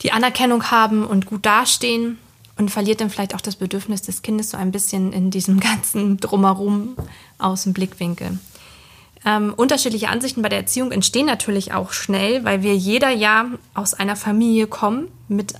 die 0.02 0.12
Anerkennung 0.12 0.70
haben 0.70 1.04
und 1.04 1.26
gut 1.26 1.46
dastehen 1.46 2.18
und 2.56 2.70
verliert 2.70 3.00
dann 3.00 3.10
vielleicht 3.10 3.34
auch 3.34 3.40
das 3.40 3.56
Bedürfnis 3.56 4.02
des 4.02 4.22
Kindes 4.22 4.50
so 4.50 4.56
ein 4.56 4.72
bisschen 4.72 5.12
in 5.12 5.30
diesem 5.30 5.60
ganzen 5.60 6.16
Drumherum 6.18 6.96
aus 7.38 7.64
dem 7.64 7.72
Blickwinkel. 7.72 8.38
Ähm, 9.26 9.52
unterschiedliche 9.56 10.08
Ansichten 10.08 10.40
bei 10.40 10.48
der 10.48 10.60
Erziehung 10.60 10.92
entstehen 10.92 11.26
natürlich 11.26 11.74
auch 11.74 11.92
schnell, 11.92 12.44
weil 12.44 12.62
wir 12.62 12.76
jeder 12.76 13.10
ja 13.10 13.46
aus 13.74 13.92
einer 13.92 14.14
Familie 14.14 14.68
kommen 14.68 15.08
mit 15.26 15.54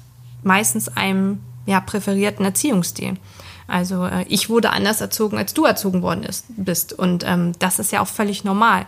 meistens 0.45 0.89
einem 0.89 1.41
ja, 1.67 1.81
präferierten 1.81 2.45
Erziehungsstil. 2.45 3.17
Also 3.67 4.05
äh, 4.05 4.25
ich 4.29 4.49
wurde 4.49 4.71
anders 4.71 5.01
erzogen, 5.01 5.37
als 5.37 5.53
du 5.53 5.65
erzogen 5.65 6.03
worden 6.03 6.23
ist, 6.23 6.45
bist. 6.49 6.93
Und 6.93 7.25
ähm, 7.27 7.55
das 7.59 7.81
ist 7.81 7.91
ja 7.91 8.01
auch 8.01 8.07
völlig 8.07 8.45
normal. 8.45 8.87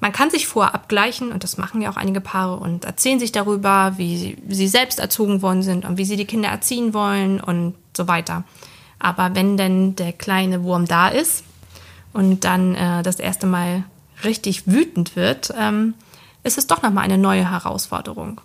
Man 0.00 0.12
kann 0.12 0.28
sich 0.28 0.46
vorher 0.46 0.74
abgleichen, 0.74 1.32
und 1.32 1.42
das 1.42 1.56
machen 1.56 1.80
ja 1.80 1.90
auch 1.90 1.96
einige 1.96 2.20
Paare, 2.20 2.56
und 2.56 2.84
erzählen 2.84 3.18
sich 3.18 3.32
darüber, 3.32 3.94
wie 3.96 4.18
sie, 4.18 4.36
wie 4.42 4.54
sie 4.54 4.68
selbst 4.68 4.98
erzogen 4.98 5.40
worden 5.40 5.62
sind 5.62 5.86
und 5.86 5.96
wie 5.96 6.04
sie 6.04 6.16
die 6.16 6.26
Kinder 6.26 6.50
erziehen 6.50 6.92
wollen 6.92 7.40
und 7.40 7.74
so 7.96 8.08
weiter. 8.08 8.44
Aber 8.98 9.34
wenn 9.34 9.56
denn 9.56 9.96
der 9.96 10.12
kleine 10.12 10.62
Wurm 10.64 10.86
da 10.86 11.08
ist 11.08 11.44
und 12.12 12.44
dann 12.44 12.74
äh, 12.74 13.02
das 13.02 13.20
erste 13.20 13.46
Mal 13.46 13.84
richtig 14.24 14.66
wütend 14.66 15.16
wird, 15.16 15.52
ähm, 15.56 15.94
ist 16.42 16.58
es 16.58 16.66
doch 16.66 16.82
nochmal 16.82 17.04
eine 17.04 17.18
neue 17.18 17.50
Herausforderung. 17.50 18.40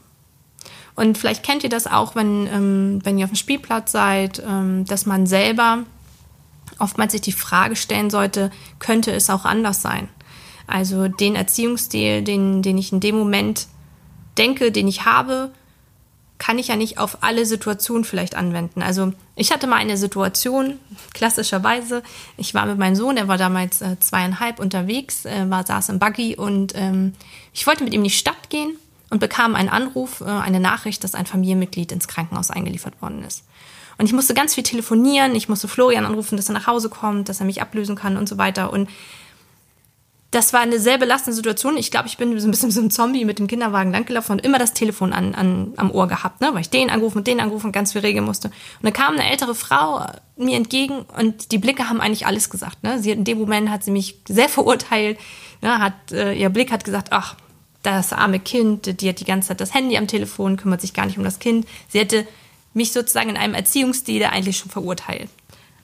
Und 0.95 1.17
vielleicht 1.17 1.43
kennt 1.43 1.63
ihr 1.63 1.69
das 1.69 1.87
auch, 1.87 2.15
wenn, 2.15 2.47
ähm, 2.47 2.99
wenn 3.03 3.17
ihr 3.17 3.25
auf 3.25 3.31
dem 3.31 3.35
Spielplatz 3.35 3.91
seid, 3.91 4.41
ähm, 4.45 4.85
dass 4.85 5.05
man 5.05 5.27
selber 5.27 5.79
oftmals 6.79 7.11
sich 7.11 7.21
die 7.21 7.31
Frage 7.31 7.75
stellen 7.75 8.09
sollte, 8.09 8.51
könnte 8.79 9.11
es 9.11 9.29
auch 9.29 9.45
anders 9.45 9.81
sein? 9.81 10.09
Also 10.67 11.07
den 11.07 11.35
Erziehungsstil, 11.35 12.23
den, 12.23 12.61
den 12.61 12.77
ich 12.77 12.91
in 12.91 12.99
dem 12.99 13.15
Moment 13.17 13.67
denke, 14.37 14.71
den 14.71 14.87
ich 14.87 15.05
habe, 15.05 15.51
kann 16.37 16.59
ich 16.59 16.67
ja 16.67 16.75
nicht 16.75 16.97
auf 16.97 17.19
alle 17.21 17.45
Situationen 17.45 18.03
vielleicht 18.03 18.35
anwenden. 18.35 18.81
Also 18.81 19.13
ich 19.35 19.51
hatte 19.51 19.67
mal 19.67 19.77
eine 19.77 19.97
Situation, 19.97 20.79
klassischerweise, 21.13 22.03
ich 22.37 22.53
war 22.53 22.65
mit 22.65 22.77
meinem 22.77 22.95
Sohn, 22.95 23.17
er 23.17 23.27
war 23.27 23.37
damals 23.37 23.81
äh, 23.81 23.99
zweieinhalb 23.99 24.59
unterwegs, 24.59 25.25
äh, 25.25 25.49
war, 25.49 25.65
saß 25.65 25.89
im 25.89 25.99
Buggy 25.99 26.35
und 26.35 26.73
ähm, 26.75 27.13
ich 27.53 27.65
wollte 27.65 27.83
mit 27.83 27.93
ihm 27.93 28.01
in 28.01 28.05
die 28.05 28.09
Stadt 28.09 28.49
gehen 28.49 28.75
und 29.09 29.19
bekam 29.19 29.55
einen 29.55 29.69
Anruf, 29.69 30.21
äh, 30.21 30.25
eine 30.25 30.59
Nachricht, 30.59 31.03
dass 31.03 31.15
ein 31.15 31.25
Familienmitglied 31.25 31.91
ins 31.91 32.07
Krankenhaus 32.07 32.51
eingeliefert 32.51 33.01
worden 33.01 33.23
ist. 33.23 33.43
Und 33.97 34.07
ich 34.07 34.13
musste 34.13 34.33
ganz 34.33 34.53
viel 34.53 34.63
telefonieren, 34.63 35.35
ich 35.35 35.47
musste 35.47 35.69
Florian 35.69 36.05
anrufen, 36.05 36.35
dass 36.35 36.49
er 36.49 36.53
nach 36.53 36.67
Hause 36.67 36.89
kommt, 36.89 37.29
dass 37.29 37.39
er 37.39 37.45
mich 37.45 37.61
ablösen 37.61 37.95
kann 37.95 38.17
und 38.17 38.27
so 38.27 38.37
weiter. 38.37 38.73
Und 38.73 38.89
das 40.31 40.51
war 40.51 40.59
eine 40.59 40.79
sehr 40.79 40.97
belastende 40.97 41.35
Situation. 41.35 41.77
Ich 41.77 41.91
glaube, 41.91 42.07
ich 42.07 42.17
bin 42.17 42.37
so 42.39 42.47
ein 42.47 42.51
bisschen 42.51 42.71
so 42.71 42.81
ein 42.81 42.91
Zombie 42.91 43.23
mit 43.23 43.39
dem 43.39 43.47
Kinderwagen 43.47 43.91
langgelaufen 43.91 44.33
und 44.33 44.45
immer 44.45 44.59
das 44.59 44.73
Telefon 44.73 45.13
an, 45.13 45.33
an, 45.33 45.73
am 45.77 45.91
Ohr 45.91 46.07
gehabt, 46.07 46.41
ne? 46.41 46.49
weil 46.53 46.61
ich 46.61 46.69
den 46.69 46.89
angerufen 46.89 47.19
und 47.19 47.27
den 47.27 47.39
angerufen 47.39 47.67
und 47.67 47.71
ganz 47.71 47.93
viel 47.93 48.01
regeln 48.01 48.25
musste. 48.25 48.49
Und 48.49 48.83
dann 48.83 48.93
kam 48.93 49.13
eine 49.13 49.29
ältere 49.29 49.55
Frau 49.55 50.05
mir 50.35 50.57
entgegen 50.57 51.05
und 51.17 51.51
die 51.51 51.57
Blicke 51.57 51.87
haben 51.87 52.01
eigentlich 52.01 52.25
alles 52.25 52.49
gesagt. 52.49 52.83
Ne? 52.83 52.99
Sie 52.99 53.11
in 53.11 53.23
dem 53.23 53.39
Moment 53.39 53.69
hat 53.69 53.83
sie 53.83 53.91
mich 53.91 54.19
sehr 54.27 54.49
verurteilt, 54.49 55.17
ne? 55.61 55.79
hat, 55.79 56.11
äh, 56.11 56.33
ihr 56.33 56.49
Blick 56.49 56.71
hat 56.71 56.83
gesagt, 56.83 57.09
ach, 57.11 57.35
das 57.83 58.11
arme 58.11 58.39
Kind, 58.39 58.99
die 59.01 59.09
hat 59.09 59.19
die 59.19 59.25
ganze 59.25 59.49
Zeit 59.49 59.61
das 59.61 59.73
Handy 59.73 59.95
am 59.95 60.07
Telefon, 60.07 60.57
kümmert 60.57 60.81
sich 60.81 60.93
gar 60.93 61.05
nicht 61.05 61.17
um 61.17 61.23
das 61.23 61.39
Kind. 61.39 61.67
Sie 61.87 61.99
hätte 61.99 62.27
mich 62.73 62.91
sozusagen 62.91 63.29
in 63.29 63.37
einem 63.37 63.53
Erziehungsstil 63.53 64.23
eigentlich 64.25 64.57
schon 64.57 64.71
verurteilt. 64.71 65.29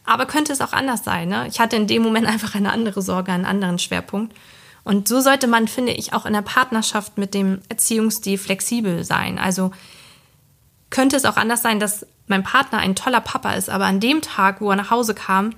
Aber 0.06 0.26
könnte 0.26 0.52
es 0.52 0.62
auch 0.62 0.74
anders 0.74 1.04
sein. 1.04 1.30
Ne? 1.30 1.48
Ich 1.48 1.60
hatte 1.60 1.76
in 1.76 1.88
dem 1.88 2.02
Moment 2.02 2.28
einfach 2.28 2.56
eine 2.56 2.72
andere 2.72 3.02
Sorge, 3.02 3.32
einen 3.32 3.46
anderen 3.46 3.80
Schwerpunkt. 3.80 4.36
Und 4.84 5.08
so 5.08 5.22
sollte 5.22 5.48
man, 5.48 5.68
finde 5.68 5.92
ich, 5.92 6.14
auch 6.14 6.26
in 6.26 6.34
der 6.34 6.42
Partnerschaft 6.42 7.18
mit 7.18 7.34
dem 7.34 7.62
Erziehungsstil 7.70 8.38
flexibel 8.38 9.04
sein. 9.04 9.38
Also 9.38 9.72
könnte 10.90 11.16
es 11.16 11.26
auch 11.26 11.38
anders 11.38 11.62
sein, 11.62 11.80
dass 11.80 12.06
mein 12.28 12.44
Partner 12.44 12.80
ein 12.80 12.96
toller 12.96 13.22
Papa 13.22 13.54
ist, 13.54 13.70
aber 13.70 13.86
an 13.86 14.00
dem 14.00 14.22
Tag, 14.22 14.62
wo 14.62 14.72
er 14.72 14.76
nach 14.76 14.90
Hause 14.90 15.14
kam, 15.14 15.54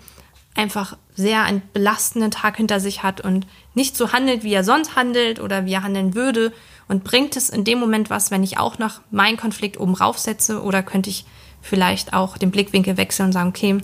einfach 0.55 0.97
sehr 1.15 1.43
einen 1.43 1.61
belastenden 1.73 2.31
Tag 2.31 2.57
hinter 2.57 2.79
sich 2.79 3.03
hat 3.03 3.21
und 3.21 3.47
nicht 3.73 3.95
so 3.95 4.11
handelt, 4.11 4.43
wie 4.43 4.53
er 4.53 4.63
sonst 4.63 4.95
handelt 4.95 5.39
oder 5.39 5.65
wie 5.65 5.73
er 5.73 5.83
handeln 5.83 6.15
würde. 6.15 6.53
Und 6.87 7.03
bringt 7.03 7.35
es 7.37 7.49
in 7.49 7.63
dem 7.63 7.79
Moment 7.79 8.09
was, 8.09 8.29
wenn 8.29 8.43
ich 8.43 8.57
auch 8.57 8.77
noch 8.77 9.01
meinen 9.09 9.37
Konflikt 9.37 9.79
oben 9.79 9.95
raufsetze? 9.95 10.61
Oder 10.61 10.83
könnte 10.83 11.09
ich 11.09 11.25
vielleicht 11.61 12.13
auch 12.13 12.37
den 12.37 12.51
Blickwinkel 12.51 12.97
wechseln 12.97 13.27
und 13.27 13.31
sagen, 13.31 13.49
okay, 13.49 13.77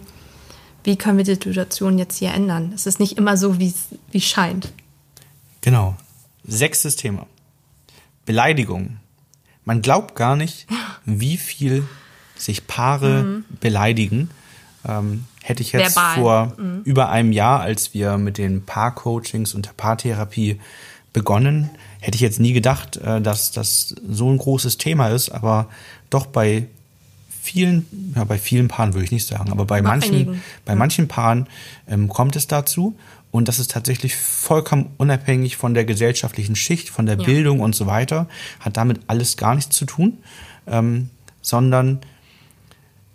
wie 0.89 0.95
können 0.95 1.19
wir 1.19 1.23
die 1.23 1.35
Situation 1.35 1.99
jetzt 1.99 2.17
hier 2.17 2.33
ändern? 2.33 2.71
Es 2.73 2.87
ist 2.87 2.99
nicht 2.99 3.15
immer 3.19 3.37
so, 3.37 3.59
wie 3.59 3.71
es 4.11 4.23
scheint. 4.23 4.73
Genau. 5.61 5.95
Sechstes 6.47 6.95
Thema. 6.95 7.27
Beleidigung. 8.25 8.97
Man 9.65 9.83
glaubt 9.83 10.15
gar 10.15 10.35
nicht, 10.35 10.65
wie 11.05 11.37
viel 11.37 11.87
sich 12.35 12.65
Paare 12.65 13.43
beleidigen. 13.59 14.31
Ähm, 14.83 15.25
hätte 15.43 15.61
ich 15.61 15.73
jetzt 15.73 15.95
Verbal. 15.95 16.15
vor 16.15 16.57
über 16.85 17.09
einem 17.09 17.33
Jahr, 17.33 17.59
als 17.59 17.93
wir 17.93 18.17
mit 18.17 18.39
den 18.39 18.65
Paarcoachings 18.65 19.53
und 19.53 19.67
der 19.67 19.73
Paartherapie 19.73 20.59
begonnen, 21.13 21.69
hätte 21.99 22.15
ich 22.15 22.21
jetzt 22.21 22.39
nie 22.39 22.53
gedacht, 22.53 22.97
äh, 22.97 23.21
dass 23.21 23.51
das 23.51 23.93
so 24.09 24.27
ein 24.27 24.39
großes 24.39 24.79
Thema 24.79 25.09
ist, 25.09 25.29
aber 25.29 25.69
doch 26.09 26.25
bei 26.25 26.65
vielen, 27.41 28.13
ja, 28.15 28.23
bei 28.23 28.37
vielen 28.37 28.67
Paaren 28.67 28.93
würde 28.93 29.05
ich 29.05 29.11
nicht 29.11 29.27
sagen, 29.27 29.51
aber 29.51 29.65
bei 29.65 29.81
manchen, 29.81 30.15
einigen. 30.15 30.41
bei 30.65 30.75
manchen 30.75 31.07
Paaren 31.07 31.47
ähm, 31.87 32.07
kommt 32.07 32.35
es 32.35 32.47
dazu 32.47 32.95
und 33.31 33.47
das 33.47 33.59
ist 33.59 33.71
tatsächlich 33.71 34.15
vollkommen 34.15 34.91
unabhängig 34.97 35.57
von 35.57 35.73
der 35.73 35.85
gesellschaftlichen 35.85 36.55
Schicht, 36.55 36.89
von 36.89 37.05
der 37.05 37.17
Ja. 37.17 37.25
Bildung 37.25 37.59
und 37.59 37.75
so 37.75 37.85
weiter, 37.85 38.27
hat 38.59 38.77
damit 38.77 39.01
alles 39.07 39.37
gar 39.37 39.55
nichts 39.55 39.75
zu 39.75 39.85
tun, 39.85 40.17
ähm, 40.67 41.09
sondern 41.41 41.99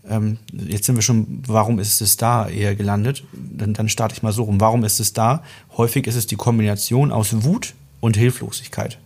ähm, 0.08 0.38
jetzt 0.52 0.84
sind 0.86 0.96
wir 0.96 1.02
schon, 1.02 1.42
warum 1.46 1.78
ist 1.78 2.00
es 2.00 2.16
da 2.16 2.48
eher 2.48 2.74
gelandet? 2.74 3.24
Dann, 3.32 3.72
dann 3.72 3.88
starte 3.88 4.14
ich 4.14 4.22
mal 4.22 4.32
so 4.32 4.42
rum. 4.44 4.60
Warum 4.60 4.84
ist 4.84 5.00
es 5.00 5.14
da? 5.14 5.42
Häufig 5.76 6.06
ist 6.06 6.14
es 6.14 6.26
die 6.26 6.36
Kombination 6.36 7.10
aus 7.10 7.44
Wut 7.44 7.74
und 8.00 8.16
Hilflosigkeit. 8.16 8.98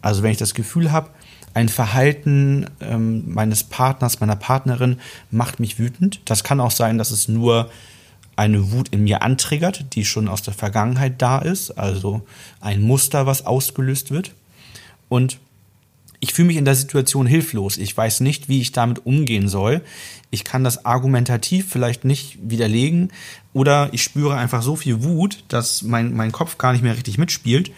Also 0.00 0.22
wenn 0.22 0.30
ich 0.30 0.38
das 0.38 0.54
Gefühl 0.54 0.90
habe, 0.92 1.10
ein 1.54 1.68
Verhalten 1.68 2.66
ähm, 2.80 3.32
meines 3.32 3.64
Partners, 3.64 4.20
meiner 4.20 4.36
Partnerin 4.36 4.98
macht 5.30 5.60
mich 5.60 5.78
wütend. 5.78 6.20
Das 6.24 6.44
kann 6.44 6.60
auch 6.60 6.72
sein, 6.72 6.98
dass 6.98 7.12
es 7.12 7.28
nur 7.28 7.70
eine 8.36 8.72
Wut 8.72 8.88
in 8.88 9.04
mir 9.04 9.22
antriggert, 9.22 9.94
die 9.94 10.04
schon 10.04 10.28
aus 10.28 10.42
der 10.42 10.54
Vergangenheit 10.54 11.22
da 11.22 11.38
ist, 11.38 11.70
also 11.70 12.22
ein 12.60 12.82
Muster, 12.82 13.26
was 13.26 13.46
ausgelöst 13.46 14.10
wird. 14.10 14.32
Und 15.08 15.38
ich 16.18 16.32
fühle 16.32 16.46
mich 16.46 16.56
in 16.56 16.64
der 16.64 16.74
Situation 16.74 17.26
hilflos. 17.26 17.76
Ich 17.76 17.94
weiß 17.94 18.20
nicht, 18.20 18.48
wie 18.48 18.60
ich 18.60 18.72
damit 18.72 19.04
umgehen 19.04 19.46
soll. 19.46 19.82
Ich 20.30 20.42
kann 20.42 20.64
das 20.64 20.84
argumentativ 20.86 21.68
vielleicht 21.70 22.04
nicht 22.04 22.38
widerlegen 22.42 23.12
oder 23.52 23.90
ich 23.92 24.02
spüre 24.02 24.34
einfach 24.34 24.62
so 24.62 24.74
viel 24.74 25.04
Wut, 25.04 25.44
dass 25.48 25.82
mein, 25.82 26.14
mein 26.14 26.32
Kopf 26.32 26.56
gar 26.56 26.72
nicht 26.72 26.82
mehr 26.82 26.96
richtig 26.96 27.18
mitspielt 27.18 27.70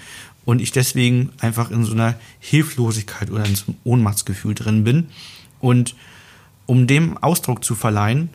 und 0.46 0.62
ich 0.62 0.72
deswegen 0.72 1.32
einfach 1.40 1.70
in 1.70 1.84
so 1.84 1.92
einer 1.92 2.14
Hilflosigkeit 2.38 3.30
oder 3.30 3.44
in 3.44 3.54
so 3.54 3.66
einem 3.66 3.76
Ohnmachtsgefühl 3.84 4.54
drin 4.54 4.84
bin. 4.84 5.08
Und 5.60 5.94
um 6.64 6.86
dem 6.86 7.18
Ausdruck 7.18 7.62
zu 7.64 7.74
verleihen, 7.74 8.30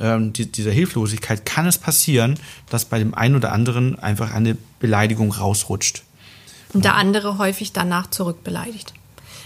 ähm, 0.00 0.32
die, 0.32 0.50
dieser 0.50 0.70
Hilflosigkeit, 0.70 1.44
kann 1.44 1.66
es 1.66 1.76
passieren, 1.76 2.38
dass 2.70 2.84
bei 2.84 2.98
dem 2.98 3.14
einen 3.14 3.34
oder 3.34 3.52
anderen 3.52 3.98
einfach 3.98 4.32
eine 4.32 4.56
Beleidigung 4.78 5.32
rausrutscht. 5.32 6.04
Und 6.72 6.84
der 6.84 6.94
andere 6.94 7.38
häufig 7.38 7.72
danach 7.72 8.10
zurückbeleidigt. 8.10 8.94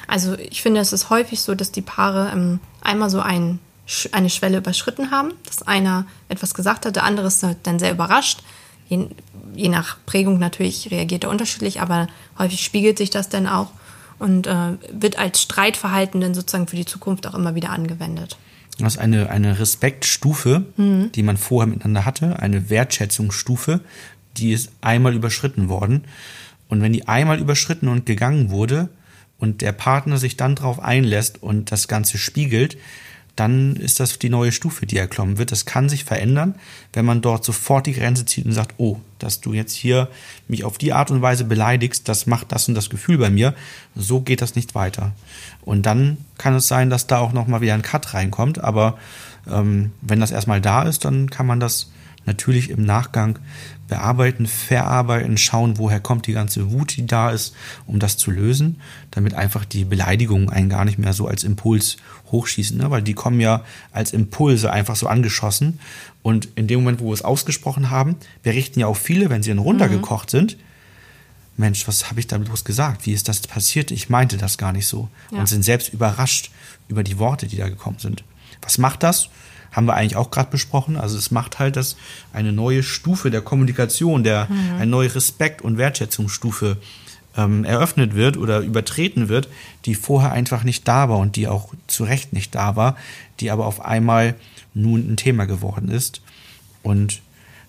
Also 0.07 0.37
ich 0.39 0.61
finde, 0.63 0.81
es 0.81 0.93
ist 0.93 1.09
häufig 1.09 1.41
so, 1.41 1.55
dass 1.55 1.73
die 1.73 1.83
Paare 1.83 2.31
ähm, 2.33 2.61
einmal 2.83 3.09
so 3.09 3.21
ein, 3.21 3.61
eine 4.13 4.29
Schwelle 4.29 4.59
überschritten 4.59 5.11
haben, 5.11 5.33
dass 5.47 5.63
einer 5.63 6.07
etwas 6.29 6.53
gesagt 6.53 6.85
hat, 6.85 6.97
der 6.97 7.05
andere 7.05 7.29
ist 7.29 7.47
dann 7.63 7.79
sehr 7.79 7.93
überrascht. 7.93 8.43
Je, 8.91 9.07
je 9.55 9.69
nach 9.71 9.97
Prägung 10.05 10.39
natürlich 10.39 10.91
reagiert 10.91 11.25
er 11.25 11.31
unterschiedlich, 11.31 11.81
aber 11.81 12.09
häufig 12.39 12.63
spiegelt 12.63 12.99
sich 12.99 13.09
das 13.09 13.31
dann 13.31 13.47
auch 13.47 13.71
und 14.19 14.47
äh, 14.47 14.73
wird 14.93 15.19
als 15.19 15.41
Streitverhalten 15.41 16.21
dann 16.21 16.35
sozusagen 16.35 16.67
für 16.67 16.77
die 16.77 16.85
Zukunft 16.85 17.27
auch 17.27 17.35
immer 17.35 17.55
wieder 17.55 17.71
angewendet. 17.71 18.37
Das 18.79 18.95
ist 18.95 19.01
eine, 19.01 19.31
eine 19.31 19.59
Respektstufe, 19.59 20.65
Mhm. 20.77 21.13
die 21.13 21.23
man 21.23 21.37
vorher 21.37 21.67
miteinander 21.73 22.05
hatte, 22.05 22.39
eine 22.41 22.69
Wertschätzungsstufe, 22.69 23.81
die 24.37 24.53
ist 24.53 24.73
einmal 24.81 25.15
überschritten 25.15 25.69
worden. 25.69 26.05
Und 26.69 26.83
wenn 26.83 26.93
die 26.93 27.09
einmal 27.09 27.39
überschritten 27.39 27.89
und 27.89 28.07
gegangen 28.07 28.51
wurde 28.51 28.89
und 29.39 29.61
der 29.61 29.73
Partner 29.73 30.19
sich 30.19 30.37
dann 30.37 30.55
darauf 30.55 30.81
einlässt 30.81 31.43
und 31.43 31.73
das 31.73 31.89
Ganze 31.89 32.19
spiegelt, 32.19 32.77
dann 33.37 33.77
ist 33.77 34.01
das 34.01 34.19
die 34.19 34.29
neue 34.29 34.53
Stufe, 34.53 34.87
die 34.87 34.97
erklommen 34.97 35.39
wird. 35.39 35.53
Das 35.53 35.65
kann 35.65 35.89
sich 35.89 36.05
verändern, 36.05 36.55
wenn 36.93 37.05
man 37.05 37.23
dort 37.23 37.45
sofort 37.45 37.87
die 37.87 37.93
Grenze 37.93 38.27
zieht 38.27 38.45
und 38.45 38.53
sagt, 38.53 38.75
oh, 38.79 38.99
dass 39.19 39.41
du 39.41 39.53
jetzt 39.53 39.75
hier 39.75 40.09
mich 40.49 40.65
auf 40.65 40.79
die 40.79 40.93
Art 40.93 41.11
und 41.11 41.23
Weise 41.23 41.45
beleidigst, 41.45 42.09
das 42.09 42.27
macht 42.27 42.53
das 42.53 42.69
und 42.69 42.75
das 42.75 42.91
Gefühl 42.91 43.19
bei 43.19 43.31
mir. 43.31 43.55
So 43.95 44.21
geht 44.21 44.43
das 44.43 44.57
nicht 44.57 44.75
weiter. 44.75 45.13
Und 45.63 45.87
dann 45.87 46.19
kann 46.39 46.55
es 46.55 46.69
sein, 46.69 46.91
dass 46.91 47.07
da 47.07 47.19
auch 47.19 47.33
nochmal 47.33 47.61
wieder 47.61 47.75
ein 47.75 47.83
Cut 47.83 48.15
reinkommt. 48.15 48.59
Aber 48.59 48.99
ähm, 49.51 49.93
wenn 50.01 50.21
das 50.21 50.31
erstmal 50.31 50.61
da 50.61 50.83
ist, 50.83 51.05
dann 51.05 51.31
kann 51.31 51.47
man 51.47 51.61
das 51.61 51.91
natürlich 52.27 52.71
im 52.71 52.85
Nachgang 52.85 53.39
bearbeiten, 53.91 54.47
verarbeiten, 54.47 55.37
schauen, 55.37 55.77
woher 55.77 56.01
kommt 56.01 56.27
die 56.27 56.33
ganze 56.33 56.71
Wut, 56.71 56.97
die 56.97 57.07
da 57.07 57.31
ist, 57.31 57.55
um 57.87 57.99
das 57.99 58.17
zu 58.17 58.31
lösen, 58.31 58.81
damit 59.11 59.35
einfach 59.35 59.65
die 59.65 59.85
Beleidigungen 59.85 60.49
einen 60.49 60.71
gar 60.71 60.85
nicht 60.85 60.99
mehr 60.99 61.13
so 61.13 61.27
als 61.27 61.45
Impuls 61.45 61.97
hochschießen, 62.31 62.79
ne? 62.79 62.91
weil 62.91 63.03
die 63.03 63.15
kommen 63.15 63.41
ja 63.41 63.65
als 63.93 64.13
Impulse 64.13 64.73
einfach 64.73 64.97
so 64.97 65.09
angeschossen 65.09 65.81
und 66.23 66.49
in 66.55 66.69
dem 66.69 66.81
Moment, 66.81 67.01
wo 67.01 67.07
wir 67.09 67.15
es 67.15 67.23
ausgesprochen 67.23 67.91
haben, 67.91 68.17
berichten 68.43 68.79
ja 68.81 68.87
auch 68.87 68.97
viele, 68.97 69.29
wenn 69.29 69.43
sie 69.43 69.51
dann 69.51 69.59
runtergekocht 69.59 70.31
sind, 70.31 70.57
Mensch, 71.57 71.87
was 71.87 72.09
habe 72.09 72.21
ich 72.21 72.27
da 72.27 72.39
bloß 72.39 72.65
gesagt? 72.65 73.05
Wie 73.05 73.13
ist 73.13 73.29
das 73.29 73.41
passiert? 73.41 73.91
Ich 73.91 74.09
meinte 74.09 74.39
das 74.39 74.57
gar 74.57 74.73
nicht 74.73 74.87
so. 74.87 75.11
Ja. 75.31 75.41
Und 75.41 75.47
sind 75.47 75.63
selbst 75.63 75.93
überrascht 75.93 76.51
über 76.89 77.03
die 77.03 77.19
Worte, 77.19 77.49
die 77.49 77.57
da 77.57 77.69
gekommen 77.69 77.99
sind. 77.99 78.25
Was 78.63 78.79
macht 78.79 79.03
das? 79.03 79.29
Haben 79.73 79.87
wir 79.87 79.95
eigentlich 79.95 80.17
auch 80.17 80.31
gerade 80.31 80.51
besprochen. 80.51 80.97
Also 80.97 81.17
es 81.17 81.31
macht 81.31 81.59
halt, 81.59 81.77
dass 81.77 81.97
eine 82.33 82.53
neue 82.53 82.83
Stufe 82.83 83.31
der 83.31 83.41
Kommunikation, 83.41 84.25
der 84.25 84.49
eine 84.77 84.91
neue 84.91 85.15
Respekt- 85.15 85.63
und 85.63 85.79
Wertschätzungsstufe 85.79 86.77
ähm, 87.37 87.65
eröffnet 87.65 88.15
wird 88.15 88.37
oder 88.37 88.61
übertreten 88.61 89.29
wird, 89.29 89.49
die 89.85 89.95
vorher 89.95 90.33
einfach 90.33 90.65
nicht 90.65 90.87
da 90.89 91.09
war 91.09 91.19
und 91.19 91.37
die 91.37 91.49
auch 91.49 91.73
zu 91.87 92.05
Recht 92.05 92.33
nicht 92.33 92.55
da 92.55 92.77
war, 92.77 92.97
die 93.39 93.51
aber 93.51 93.67
auf 93.67 93.85
einmal 93.85 94.35
nun 94.75 95.13
ein 95.13 95.17
Thema 95.17 95.47
geworden 95.47 95.91
ist. 95.91 96.21
Und 96.83 97.23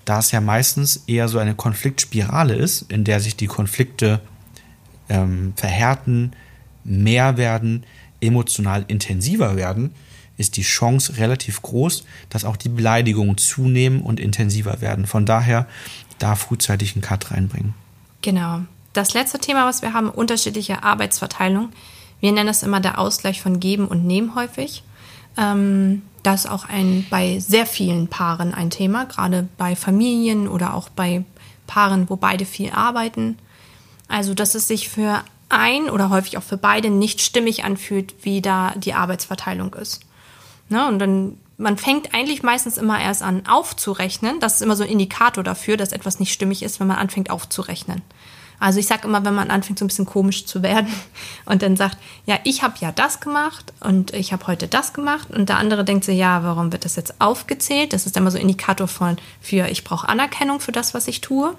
da 0.05 0.19
es 0.19 0.31
ja 0.31 0.41
meistens 0.41 1.03
eher 1.07 1.27
so 1.27 1.37
eine 1.37 1.55
Konfliktspirale 1.55 2.55
ist, 2.55 2.91
in 2.91 3.03
der 3.03 3.19
sich 3.19 3.35
die 3.35 3.47
Konflikte 3.47 4.19
ähm, 5.09 5.53
verhärten, 5.55 6.31
mehr 6.83 7.37
werden, 7.37 7.85
emotional 8.19 8.85
intensiver 8.87 9.55
werden, 9.55 9.93
ist 10.41 10.57
die 10.57 10.63
Chance 10.63 11.17
relativ 11.17 11.61
groß, 11.61 12.03
dass 12.29 12.43
auch 12.43 12.57
die 12.57 12.69
Beleidigungen 12.69 13.37
zunehmen 13.37 14.01
und 14.01 14.19
intensiver 14.19 14.81
werden. 14.81 15.05
Von 15.07 15.25
daher 15.25 15.67
da 16.19 16.35
frühzeitig 16.35 16.95
einen 16.95 17.01
Cut 17.01 17.31
reinbringen. 17.31 17.73
Genau. 18.21 18.61
Das 18.93 19.13
letzte 19.13 19.39
Thema, 19.39 19.65
was 19.65 19.81
wir 19.81 19.93
haben, 19.93 20.09
unterschiedliche 20.09 20.83
Arbeitsverteilung. 20.83 21.69
Wir 22.19 22.31
nennen 22.33 22.47
das 22.47 22.63
immer 22.63 22.81
der 22.81 22.99
Ausgleich 22.99 23.41
von 23.41 23.59
Geben 23.59 23.87
und 23.87 24.05
Nehmen 24.05 24.35
häufig. 24.35 24.83
Ähm, 25.37 26.01
das 26.23 26.45
ist 26.45 26.51
auch 26.51 26.65
ein, 26.65 27.05
bei 27.09 27.39
sehr 27.39 27.65
vielen 27.65 28.07
Paaren 28.07 28.53
ein 28.53 28.69
Thema, 28.69 29.05
gerade 29.05 29.47
bei 29.57 29.75
Familien 29.75 30.47
oder 30.47 30.73
auch 30.73 30.89
bei 30.89 31.23
Paaren, 31.67 32.09
wo 32.09 32.15
beide 32.15 32.45
viel 32.45 32.71
arbeiten. 32.71 33.37
Also, 34.07 34.33
dass 34.33 34.55
es 34.55 34.67
sich 34.67 34.89
für 34.89 35.23
ein 35.49 35.89
oder 35.89 36.09
häufig 36.09 36.37
auch 36.37 36.43
für 36.43 36.57
beide 36.57 36.89
nicht 36.89 37.21
stimmig 37.21 37.63
anfühlt, 37.63 38.13
wie 38.23 38.41
da 38.41 38.73
die 38.75 38.93
Arbeitsverteilung 38.93 39.73
ist. 39.73 40.01
Ne? 40.71 40.87
Und 40.87 40.99
dann, 40.99 41.37
man 41.57 41.77
fängt 41.77 42.13
eigentlich 42.13 42.43
meistens 42.43 42.77
immer 42.77 42.99
erst 42.99 43.21
an 43.21 43.45
aufzurechnen. 43.47 44.39
Das 44.39 44.55
ist 44.55 44.61
immer 44.61 44.75
so 44.75 44.83
ein 44.83 44.89
Indikator 44.89 45.43
dafür, 45.43 45.77
dass 45.77 45.91
etwas 45.91 46.19
nicht 46.19 46.33
stimmig 46.33 46.63
ist, 46.63 46.79
wenn 46.79 46.87
man 46.87 46.97
anfängt 46.97 47.29
aufzurechnen. 47.29 48.01
Also 48.61 48.79
ich 48.79 48.85
sage 48.85 49.07
immer, 49.07 49.25
wenn 49.25 49.33
man 49.33 49.49
anfängt 49.49 49.79
so 49.79 49.85
ein 49.85 49.87
bisschen 49.87 50.05
komisch 50.05 50.45
zu 50.45 50.61
werden 50.61 50.93
und 51.45 51.63
dann 51.63 51.75
sagt, 51.75 51.97
ja, 52.27 52.37
ich 52.43 52.61
habe 52.61 52.75
ja 52.79 52.91
das 52.91 53.19
gemacht 53.19 53.73
und 53.79 54.13
ich 54.13 54.33
habe 54.33 54.45
heute 54.45 54.67
das 54.67 54.93
gemacht 54.93 55.31
und 55.31 55.49
der 55.49 55.57
andere 55.57 55.83
denkt 55.83 56.05
so, 56.05 56.11
ja, 56.11 56.43
warum 56.43 56.71
wird 56.71 56.85
das 56.85 56.95
jetzt 56.95 57.19
aufgezählt? 57.19 57.91
Das 57.91 58.05
ist 58.05 58.15
immer 58.17 58.29
so 58.29 58.37
ein 58.37 58.43
Indikator 58.43 58.87
von, 58.87 59.17
für 59.41 59.67
ich 59.67 59.83
brauche 59.83 60.07
Anerkennung 60.07 60.59
für 60.59 60.71
das, 60.71 60.93
was 60.93 61.07
ich 61.07 61.21
tue. 61.21 61.55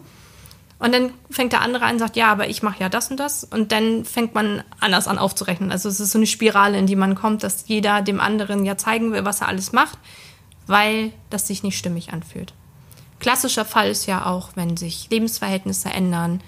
Und 0.83 0.93
dann 0.93 1.13
fängt 1.31 1.53
der 1.53 1.61
andere 1.61 1.85
an 1.85 1.93
und 1.93 1.99
sagt, 2.01 2.17
ja, 2.17 2.33
aber 2.33 2.49
ich 2.49 2.65
mache 2.65 2.81
ja 2.81 2.89
das 2.89 3.09
und 3.09 3.21
das. 3.21 3.45
Und 3.45 3.71
dann 3.71 4.05
fängt 4.05 4.35
man 4.35 4.65
anders 4.81 5.07
an 5.07 5.17
aufzurechnen. 5.17 5.71
Also 5.71 5.89
es 5.89 6.01
ist 6.01 6.11
so 6.11 6.19
eine 6.19 6.27
Spirale, 6.27 6.77
in 6.77 6.89
die 6.89 6.97
man 6.97 7.15
kommt, 7.15 7.45
dass 7.45 7.69
jeder 7.69 8.03
dem 8.03 8.19
anderen 8.19 8.65
ja 8.65 8.77
zeigen 8.77 9.13
will, 9.13 9.25
was 9.25 9.43
er 9.43 9.47
alles 9.47 9.71
macht, 9.71 9.97
weil 10.67 11.13
das 11.31 11.47
sich 11.47 11.63
nicht 11.63 11.79
stimmig 11.79 12.13
anfühlt. 12.13 12.53
Klassischer 13.21 13.65
Fall 13.65 13.91
ist 13.91 14.07
ja 14.07 14.27
auch, 14.27 14.51
wenn 14.57 14.77
sich 14.77 15.09
Lebensverhältnisse 15.09 15.89
ändern, 15.91 16.43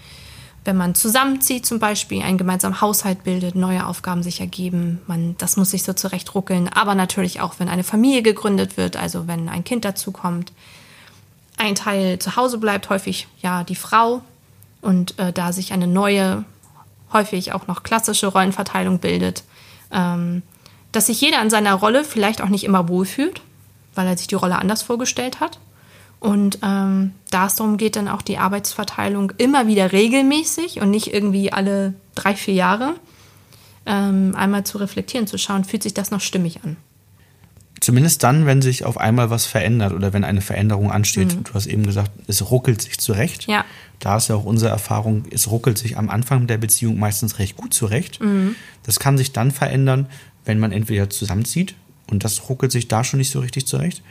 wenn 0.64 0.76
man 0.76 0.96
zusammenzieht 0.96 1.64
zum 1.64 1.78
Beispiel, 1.78 2.20
einen 2.20 2.36
gemeinsamen 2.36 2.80
Haushalt 2.80 3.22
bildet, 3.22 3.54
neue 3.54 3.86
Aufgaben 3.86 4.24
sich 4.24 4.40
ergeben, 4.40 5.00
man, 5.06 5.36
das 5.38 5.56
muss 5.56 5.70
sich 5.70 5.84
so 5.84 5.92
zurechtruckeln. 5.92 6.68
Aber 6.68 6.96
natürlich 6.96 7.40
auch, 7.40 7.60
wenn 7.60 7.68
eine 7.68 7.84
Familie 7.84 8.22
gegründet 8.22 8.76
wird, 8.76 8.96
also 8.96 9.28
wenn 9.28 9.48
ein 9.48 9.62
Kind 9.62 9.84
dazukommt. 9.84 10.50
Ein 11.64 11.76
Teil 11.76 12.18
zu 12.18 12.36
Hause 12.36 12.58
bleibt, 12.58 12.90
häufig 12.90 13.26
ja 13.40 13.64
die 13.64 13.74
Frau. 13.74 14.20
Und 14.82 15.18
äh, 15.18 15.32
da 15.32 15.50
sich 15.50 15.72
eine 15.72 15.86
neue, 15.86 16.44
häufig 17.10 17.54
auch 17.54 17.66
noch 17.66 17.82
klassische 17.82 18.26
Rollenverteilung 18.26 18.98
bildet, 18.98 19.44
ähm, 19.90 20.42
dass 20.92 21.06
sich 21.06 21.22
jeder 21.22 21.40
in 21.40 21.48
seiner 21.48 21.72
Rolle 21.72 22.04
vielleicht 22.04 22.42
auch 22.42 22.50
nicht 22.50 22.64
immer 22.64 22.86
wohlfühlt, 22.90 23.40
weil 23.94 24.06
er 24.06 24.18
sich 24.18 24.26
die 24.26 24.34
Rolle 24.34 24.58
anders 24.58 24.82
vorgestellt 24.82 25.40
hat. 25.40 25.58
Und 26.20 26.58
ähm, 26.62 27.14
da 27.30 27.46
es 27.46 27.54
darum 27.54 27.78
geht, 27.78 27.96
dann 27.96 28.08
auch 28.08 28.20
die 28.20 28.36
Arbeitsverteilung 28.36 29.32
immer 29.38 29.66
wieder 29.66 29.90
regelmäßig 29.92 30.82
und 30.82 30.90
nicht 30.90 31.14
irgendwie 31.14 31.50
alle 31.50 31.94
drei, 32.14 32.34
vier 32.34 32.52
Jahre 32.54 32.94
ähm, 33.86 34.34
einmal 34.36 34.64
zu 34.64 34.76
reflektieren, 34.76 35.26
zu 35.26 35.38
schauen, 35.38 35.64
fühlt 35.64 35.82
sich 35.82 35.94
das 35.94 36.10
noch 36.10 36.20
stimmig 36.20 36.62
an. 36.62 36.76
Zumindest 37.84 38.22
dann, 38.22 38.46
wenn 38.46 38.62
sich 38.62 38.86
auf 38.86 38.96
einmal 38.96 39.28
was 39.28 39.44
verändert 39.44 39.92
oder 39.92 40.14
wenn 40.14 40.24
eine 40.24 40.40
Veränderung 40.40 40.90
ansteht. 40.90 41.36
Du 41.44 41.52
hast 41.52 41.66
eben 41.66 41.84
gesagt, 41.84 42.10
es 42.28 42.50
ruckelt 42.50 42.80
sich 42.80 42.98
zurecht. 42.98 43.46
Ja. 43.46 43.66
Da 44.00 44.16
ist 44.16 44.28
ja 44.28 44.36
auch 44.36 44.46
unsere 44.46 44.70
Erfahrung, 44.70 45.24
es 45.30 45.50
ruckelt 45.50 45.76
sich 45.76 45.98
am 45.98 46.08
Anfang 46.08 46.46
der 46.46 46.56
Beziehung 46.56 46.98
meistens 46.98 47.38
recht 47.38 47.58
gut 47.58 47.74
zurecht. 47.74 48.20
Das 48.84 48.98
kann 49.00 49.18
sich 49.18 49.32
dann 49.32 49.50
verändern, 49.50 50.06
wenn 50.46 50.58
man 50.58 50.72
entweder 50.72 51.10
zusammenzieht 51.10 51.74
und 52.06 52.24
das 52.24 52.48
ruckelt 52.48 52.72
sich 52.72 52.88
da 52.88 53.04
schon 53.04 53.18
nicht 53.18 53.30
so 53.30 53.40
richtig 53.40 53.66
zurecht. 53.66 54.02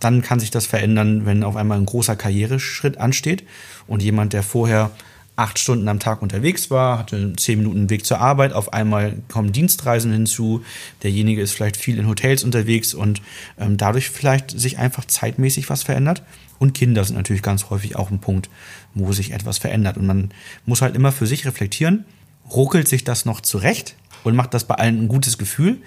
Dann 0.00 0.22
kann 0.22 0.40
sich 0.40 0.50
das 0.50 0.66
verändern, 0.66 1.24
wenn 1.24 1.44
auf 1.44 1.54
einmal 1.54 1.78
ein 1.78 1.86
großer 1.86 2.16
Karriereschritt 2.16 2.98
ansteht 2.98 3.44
und 3.86 4.02
jemand, 4.02 4.32
der 4.32 4.42
vorher 4.42 4.90
acht 5.34 5.58
Stunden 5.58 5.88
am 5.88 5.98
Tag 5.98 6.20
unterwegs 6.20 6.70
war, 6.70 6.98
hatte 6.98 7.32
zehn 7.36 7.58
Minuten 7.58 7.88
Weg 7.88 8.04
zur 8.04 8.20
Arbeit, 8.20 8.52
auf 8.52 8.72
einmal 8.72 9.16
kommen 9.28 9.52
Dienstreisen 9.52 10.12
hinzu, 10.12 10.62
derjenige 11.02 11.40
ist 11.40 11.52
vielleicht 11.52 11.76
viel 11.76 11.98
in 11.98 12.06
Hotels 12.06 12.44
unterwegs 12.44 12.92
und 12.92 13.22
ähm, 13.58 13.76
dadurch 13.78 14.10
vielleicht 14.10 14.50
sich 14.58 14.78
einfach 14.78 15.06
zeitmäßig 15.06 15.70
was 15.70 15.82
verändert. 15.82 16.22
Und 16.58 16.74
Kinder 16.74 17.02
sind 17.02 17.16
natürlich 17.16 17.42
ganz 17.42 17.70
häufig 17.70 17.96
auch 17.96 18.10
ein 18.10 18.20
Punkt, 18.20 18.48
wo 18.94 19.12
sich 19.12 19.32
etwas 19.32 19.58
verändert. 19.58 19.96
Und 19.96 20.06
man 20.06 20.30
muss 20.64 20.82
halt 20.82 20.94
immer 20.94 21.10
für 21.10 21.26
sich 21.26 21.44
reflektieren, 21.44 22.04
ruckelt 22.50 22.86
sich 22.86 23.02
das 23.02 23.24
noch 23.24 23.40
zurecht 23.40 23.96
und 24.22 24.36
macht 24.36 24.54
das 24.54 24.64
bei 24.64 24.76
allen 24.76 25.02
ein 25.02 25.08
gutes 25.08 25.38
Gefühl. 25.38 25.78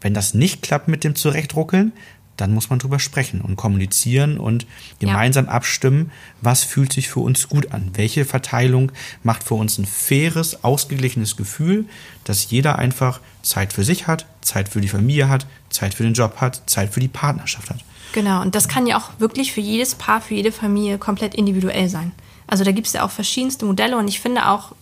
Wenn 0.00 0.14
das 0.14 0.34
nicht 0.34 0.62
klappt 0.62 0.88
mit 0.88 1.04
dem 1.04 1.14
Zurechtruckeln, 1.14 1.92
dann 2.36 2.52
muss 2.52 2.70
man 2.70 2.78
drüber 2.78 2.98
sprechen 2.98 3.40
und 3.40 3.56
kommunizieren 3.56 4.38
und 4.38 4.66
gemeinsam 4.98 5.48
abstimmen, 5.48 6.10
was 6.40 6.64
fühlt 6.64 6.92
sich 6.92 7.08
für 7.08 7.20
uns 7.20 7.48
gut 7.48 7.72
an. 7.72 7.90
Welche 7.94 8.24
Verteilung 8.24 8.92
macht 9.22 9.44
für 9.44 9.54
uns 9.54 9.78
ein 9.78 9.86
faires, 9.86 10.62
ausgeglichenes 10.64 11.36
Gefühl, 11.36 11.86
dass 12.24 12.50
jeder 12.50 12.78
einfach 12.78 13.20
Zeit 13.42 13.72
für 13.72 13.84
sich 13.84 14.06
hat, 14.06 14.26
Zeit 14.40 14.68
für 14.68 14.80
die 14.80 14.88
Familie 14.88 15.28
hat, 15.28 15.46
Zeit 15.70 15.94
für 15.94 16.02
den 16.02 16.14
Job 16.14 16.36
hat, 16.40 16.62
Zeit 16.66 16.92
für 16.92 17.00
die 17.00 17.08
Partnerschaft 17.08 17.70
hat. 17.70 17.84
Genau, 18.12 18.40
und 18.40 18.54
das 18.54 18.68
kann 18.68 18.86
ja 18.86 18.96
auch 18.96 19.10
wirklich 19.18 19.52
für 19.52 19.60
jedes 19.60 19.94
Paar, 19.94 20.20
für 20.20 20.34
jede 20.34 20.52
Familie 20.52 20.98
komplett 20.98 21.34
individuell 21.34 21.88
sein. 21.88 22.12
Also 22.46 22.64
da 22.64 22.72
gibt 22.72 22.86
es 22.86 22.92
ja 22.92 23.02
auch 23.04 23.10
verschiedenste 23.10 23.64
Modelle 23.64 23.96
und 23.96 24.08
ich 24.08 24.20
finde 24.20 24.48
auch, 24.48 24.74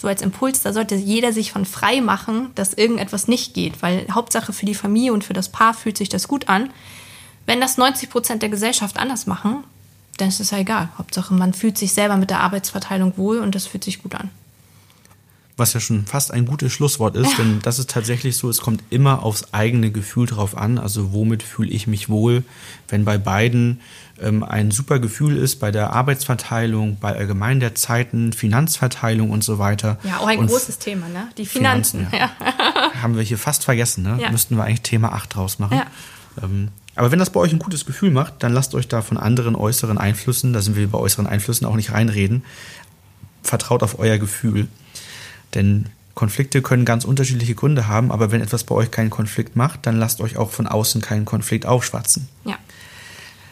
so 0.00 0.06
als 0.06 0.22
Impuls, 0.22 0.62
da 0.62 0.72
sollte 0.72 0.94
jeder 0.94 1.32
sich 1.32 1.50
von 1.50 1.64
frei 1.64 2.00
machen, 2.00 2.50
dass 2.54 2.72
irgendetwas 2.72 3.26
nicht 3.26 3.52
geht, 3.52 3.82
weil 3.82 4.06
Hauptsache 4.10 4.52
für 4.52 4.64
die 4.64 4.76
Familie 4.76 5.12
und 5.12 5.24
für 5.24 5.32
das 5.32 5.48
Paar 5.48 5.74
fühlt 5.74 5.98
sich 5.98 6.08
das 6.08 6.28
gut 6.28 6.48
an. 6.48 6.70
Wenn 7.46 7.60
das 7.60 7.78
90 7.78 8.08
Prozent 8.08 8.42
der 8.42 8.48
Gesellschaft 8.48 8.96
anders 8.96 9.26
machen, 9.26 9.64
dann 10.16 10.28
ist 10.28 10.38
es 10.38 10.52
ja 10.52 10.58
egal. 10.58 10.88
Hauptsache, 10.98 11.34
man 11.34 11.52
fühlt 11.52 11.76
sich 11.76 11.92
selber 11.92 12.16
mit 12.16 12.30
der 12.30 12.40
Arbeitsverteilung 12.40 13.16
wohl 13.16 13.38
und 13.40 13.54
das 13.54 13.66
fühlt 13.66 13.82
sich 13.82 14.02
gut 14.02 14.14
an. 14.14 14.30
Was 15.56 15.72
ja 15.72 15.80
schon 15.80 16.06
fast 16.06 16.30
ein 16.30 16.46
gutes 16.46 16.72
Schlusswort 16.72 17.16
ist, 17.16 17.36
denn 17.36 17.58
das 17.62 17.80
ist 17.80 17.90
tatsächlich 17.90 18.36
so, 18.36 18.48
es 18.48 18.60
kommt 18.60 18.80
immer 18.90 19.24
aufs 19.24 19.52
eigene 19.52 19.90
Gefühl 19.90 20.28
drauf 20.28 20.56
an. 20.56 20.78
Also 20.78 21.12
womit 21.12 21.42
fühle 21.42 21.70
ich 21.70 21.88
mich 21.88 22.08
wohl, 22.08 22.44
wenn 22.86 23.04
bei 23.04 23.18
beiden 23.18 23.80
ähm, 24.20 24.42
ein 24.42 24.70
super 24.70 24.98
Gefühl 24.98 25.36
ist, 25.36 25.56
bei 25.56 25.70
der 25.70 25.92
Arbeitsverteilung, 25.92 26.98
bei 26.98 27.14
allgemein 27.14 27.60
der 27.60 27.74
Zeiten, 27.74 28.32
Finanzverteilung 28.32 29.30
und 29.30 29.44
so 29.44 29.58
weiter. 29.58 29.98
Ja, 30.04 30.18
auch 30.18 30.26
ein 30.26 30.38
und 30.38 30.48
großes 30.48 30.78
Thema, 30.78 31.08
ne? 31.08 31.28
Die 31.36 31.46
Finanzen. 31.46 32.06
Finanzen, 32.06 32.18
ja. 32.40 33.02
Haben 33.02 33.16
wir 33.16 33.22
hier 33.22 33.38
fast 33.38 33.64
vergessen, 33.64 34.02
ne? 34.02 34.18
Ja. 34.20 34.30
Müssten 34.30 34.56
wir 34.56 34.64
eigentlich 34.64 34.82
Thema 34.82 35.12
8 35.12 35.34
draus 35.34 35.58
machen. 35.58 35.78
Ja. 35.78 35.86
Ähm, 36.42 36.68
aber 36.94 37.12
wenn 37.12 37.20
das 37.20 37.30
bei 37.30 37.38
euch 37.38 37.52
ein 37.52 37.60
gutes 37.60 37.86
Gefühl 37.86 38.10
macht, 38.10 38.42
dann 38.42 38.52
lasst 38.52 38.74
euch 38.74 38.88
da 38.88 39.02
von 39.02 39.18
anderen 39.18 39.54
äußeren 39.54 39.98
Einflüssen, 39.98 40.52
da 40.52 40.60
sind 40.60 40.74
wir 40.76 40.88
bei 40.88 40.98
äußeren 40.98 41.28
Einflüssen 41.28 41.64
auch 41.66 41.76
nicht 41.76 41.92
reinreden, 41.92 42.42
vertraut 43.42 43.84
auf 43.84 44.00
euer 44.00 44.18
Gefühl. 44.18 44.66
Denn 45.54 45.86
Konflikte 46.18 46.60
können 46.62 46.84
ganz 46.84 47.04
unterschiedliche 47.04 47.54
Gründe 47.54 47.86
haben, 47.86 48.10
aber 48.10 48.32
wenn 48.32 48.40
etwas 48.40 48.64
bei 48.64 48.74
euch 48.74 48.90
keinen 48.90 49.10
Konflikt 49.10 49.54
macht, 49.54 49.86
dann 49.86 49.96
lasst 49.96 50.20
euch 50.20 50.36
auch 50.36 50.50
von 50.50 50.66
außen 50.66 51.00
keinen 51.00 51.24
Konflikt 51.24 51.64
aufschwatzen. 51.66 52.28
Ja. 52.44 52.56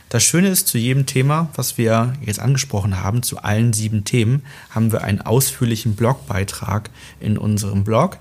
Das 0.09 0.23
Schöne 0.23 0.49
ist, 0.49 0.69
zu 0.69 0.79
jedem 0.79 1.07
Thema, 1.07 1.51
was 1.57 1.79
wir 1.79 2.13
jetzt 2.25 2.39
angesprochen 2.39 3.03
haben, 3.03 3.25
zu 3.25 3.39
allen 3.39 3.73
sieben 3.73 4.05
Themen, 4.05 4.43
haben 4.71 4.93
wir 4.93 5.03
einen 5.03 5.21
ausführlichen 5.21 5.97
Blogbeitrag 5.97 6.91
in 7.19 7.37
unserem 7.37 7.83
Blog. 7.83 8.19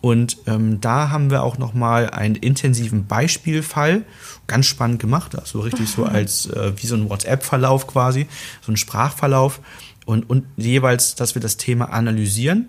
Und 0.00 0.38
ähm, 0.46 0.80
da 0.80 1.10
haben 1.10 1.30
wir 1.30 1.42
auch 1.42 1.58
nochmal 1.58 2.10
einen 2.10 2.34
intensiven 2.34 3.06
Beispielfall, 3.06 4.02
ganz 4.46 4.66
spannend 4.66 4.98
gemacht, 4.98 5.38
also 5.38 5.60
richtig 5.60 5.88
so 5.90 6.04
als 6.04 6.46
äh, 6.46 6.72
wie 6.76 6.86
so 6.86 6.96
ein 6.96 7.08
WhatsApp-Verlauf 7.08 7.86
quasi, 7.86 8.26
so 8.62 8.72
ein 8.72 8.76
Sprachverlauf. 8.76 9.60
Und, 10.06 10.28
und 10.28 10.46
jeweils, 10.56 11.14
dass 11.14 11.34
wir 11.36 11.42
das 11.42 11.58
Thema 11.58 11.92
analysieren. 11.92 12.68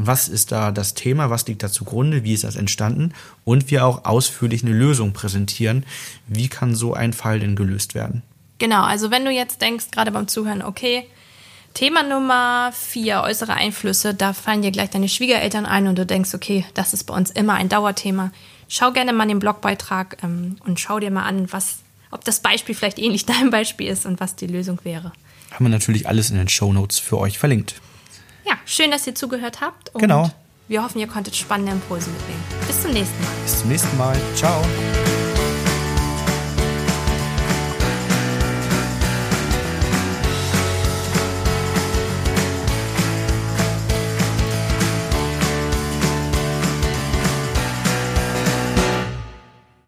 Was 0.00 0.28
ist 0.28 0.52
da 0.52 0.70
das 0.70 0.94
Thema? 0.94 1.28
Was 1.28 1.44
liegt 1.48 1.64
da 1.64 1.72
zugrunde? 1.72 2.22
Wie 2.22 2.32
ist 2.32 2.44
das 2.44 2.54
entstanden? 2.54 3.12
Und 3.44 3.68
wir 3.72 3.84
auch 3.84 4.04
ausführlich 4.04 4.62
eine 4.62 4.72
Lösung 4.72 5.12
präsentieren. 5.12 5.84
Wie 6.28 6.46
kann 6.46 6.76
so 6.76 6.94
ein 6.94 7.12
Fall 7.12 7.40
denn 7.40 7.56
gelöst 7.56 7.96
werden? 7.96 8.22
Genau, 8.58 8.84
also 8.84 9.10
wenn 9.10 9.24
du 9.24 9.32
jetzt 9.32 9.60
denkst, 9.60 9.86
gerade 9.90 10.12
beim 10.12 10.28
Zuhören, 10.28 10.62
okay, 10.62 11.04
Thema 11.74 12.04
Nummer 12.04 12.70
vier, 12.72 13.22
äußere 13.22 13.54
Einflüsse, 13.54 14.14
da 14.14 14.34
fallen 14.34 14.62
dir 14.62 14.70
gleich 14.70 14.90
deine 14.90 15.08
Schwiegereltern 15.08 15.66
ein 15.66 15.88
und 15.88 15.98
du 15.98 16.06
denkst, 16.06 16.32
okay, 16.32 16.64
das 16.74 16.94
ist 16.94 17.04
bei 17.04 17.14
uns 17.14 17.32
immer 17.32 17.54
ein 17.54 17.68
Dauerthema. 17.68 18.30
Schau 18.68 18.92
gerne 18.92 19.12
mal 19.12 19.26
den 19.26 19.40
Blogbeitrag 19.40 20.18
ähm, 20.22 20.58
und 20.64 20.78
schau 20.78 21.00
dir 21.00 21.10
mal 21.10 21.24
an, 21.24 21.52
was, 21.52 21.78
ob 22.12 22.24
das 22.24 22.38
Beispiel 22.38 22.76
vielleicht 22.76 23.00
ähnlich 23.00 23.26
deinem 23.26 23.50
Beispiel 23.50 23.88
ist 23.88 24.06
und 24.06 24.20
was 24.20 24.36
die 24.36 24.46
Lösung 24.46 24.78
wäre. 24.84 25.12
Haben 25.50 25.64
wir 25.64 25.70
natürlich 25.70 26.06
alles 26.06 26.30
in 26.30 26.36
den 26.36 26.48
Show 26.48 26.72
Notes 26.72 27.00
für 27.00 27.18
euch 27.18 27.38
verlinkt. 27.40 27.74
Ja, 28.48 28.54
schön, 28.64 28.90
dass 28.90 29.06
ihr 29.06 29.14
zugehört 29.14 29.60
habt 29.60 29.94
und 29.94 30.00
Genau. 30.00 30.30
wir 30.68 30.82
hoffen, 30.82 30.98
ihr 31.00 31.06
konntet 31.06 31.36
spannende 31.36 31.72
Impulse 31.72 32.08
mitnehmen. 32.10 32.42
Bis 32.66 32.80
zum 32.82 32.92
nächsten 32.92 33.22
Mal. 33.22 33.30
Bis 33.44 33.60
zum 33.60 33.68
nächsten 33.68 33.98
Mal. 33.98 34.16
Ciao. 34.34 34.62